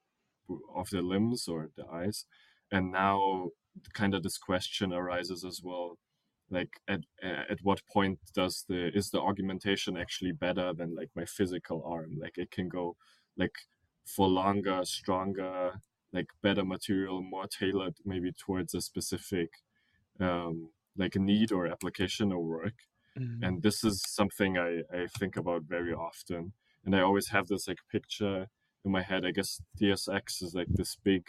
[0.76, 2.26] of the limbs or the eyes
[2.72, 3.50] and now
[3.94, 5.98] kind of this question arises as well
[6.50, 11.26] like at at what point does the is the augmentation actually better than like my
[11.26, 12.96] physical arm like it can go
[13.38, 13.56] like
[14.06, 15.74] for longer stronger
[16.14, 19.50] like better material more tailored maybe towards a specific
[20.20, 22.80] um like a need or application or work
[23.18, 23.44] mm-hmm.
[23.44, 26.52] and this is something i i think about very often
[26.84, 28.48] and i always have this like picture
[28.84, 29.26] in my head.
[29.26, 31.24] I guess Deus Ex is like this big,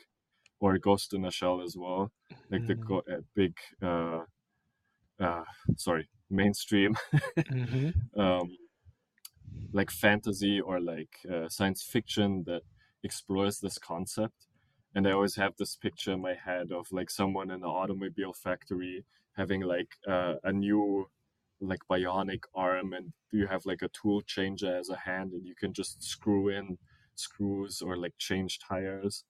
[0.62, 2.12] or Ghost in a Shell as well,
[2.48, 2.66] like mm-hmm.
[2.68, 4.20] the go- uh, big, uh,
[5.20, 5.44] uh,
[5.76, 6.96] sorry, mainstream,
[7.36, 8.20] mm-hmm.
[8.20, 8.56] um,
[9.72, 12.62] like fantasy or like uh, science fiction that
[13.02, 14.46] explores this concept.
[14.94, 18.32] And I always have this picture in my head of like someone in an automobile
[18.32, 19.04] factory
[19.36, 21.08] having like uh, a new
[21.60, 25.54] like bionic arm and you have like a tool changer as a hand and you
[25.58, 26.78] can just screw in
[27.14, 29.24] screws or like change tires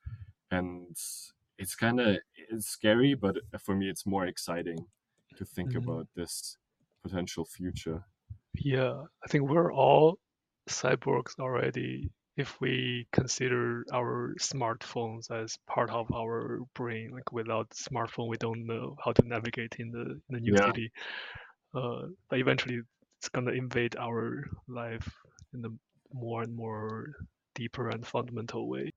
[0.53, 0.97] and
[1.59, 2.17] it's kind of
[2.51, 4.79] it's scary but for me it's more exciting
[5.37, 5.89] to think mm-hmm.
[5.89, 6.57] about this
[7.03, 8.05] potential future
[8.55, 8.95] yeah
[9.25, 10.19] i think we're all
[10.69, 18.29] cyborgs already if we consider our smartphones as part of our brain like without smartphone
[18.29, 20.67] we don't know how to navigate in the in the new yeah.
[20.67, 20.91] city
[21.75, 22.81] uh, but eventually
[23.19, 25.09] it's gonna invade our life
[25.55, 25.69] in a
[26.13, 27.07] more and more
[27.55, 28.91] deeper and fundamental way.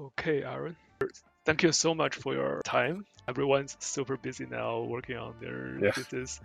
[0.00, 0.76] Okay, Aaron.
[1.44, 3.04] Thank you so much for your time.
[3.26, 5.90] Everyone's super busy now working on their yeah.
[5.94, 6.40] business.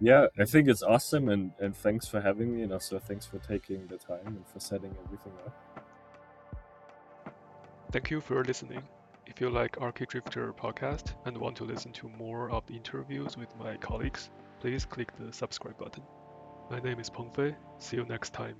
[0.00, 3.38] Yeah, I think it's awesome and, and thanks for having me and also thanks for
[3.38, 5.84] taking the time and for setting everything up.
[7.92, 8.82] Thank you for listening.
[9.26, 13.48] If you like Archidrifter podcast and want to listen to more of the interviews with
[13.58, 14.30] my colleagues,
[14.60, 16.02] please click the subscribe button.
[16.70, 17.54] My name is Peng Fei.
[17.78, 18.56] See you next time.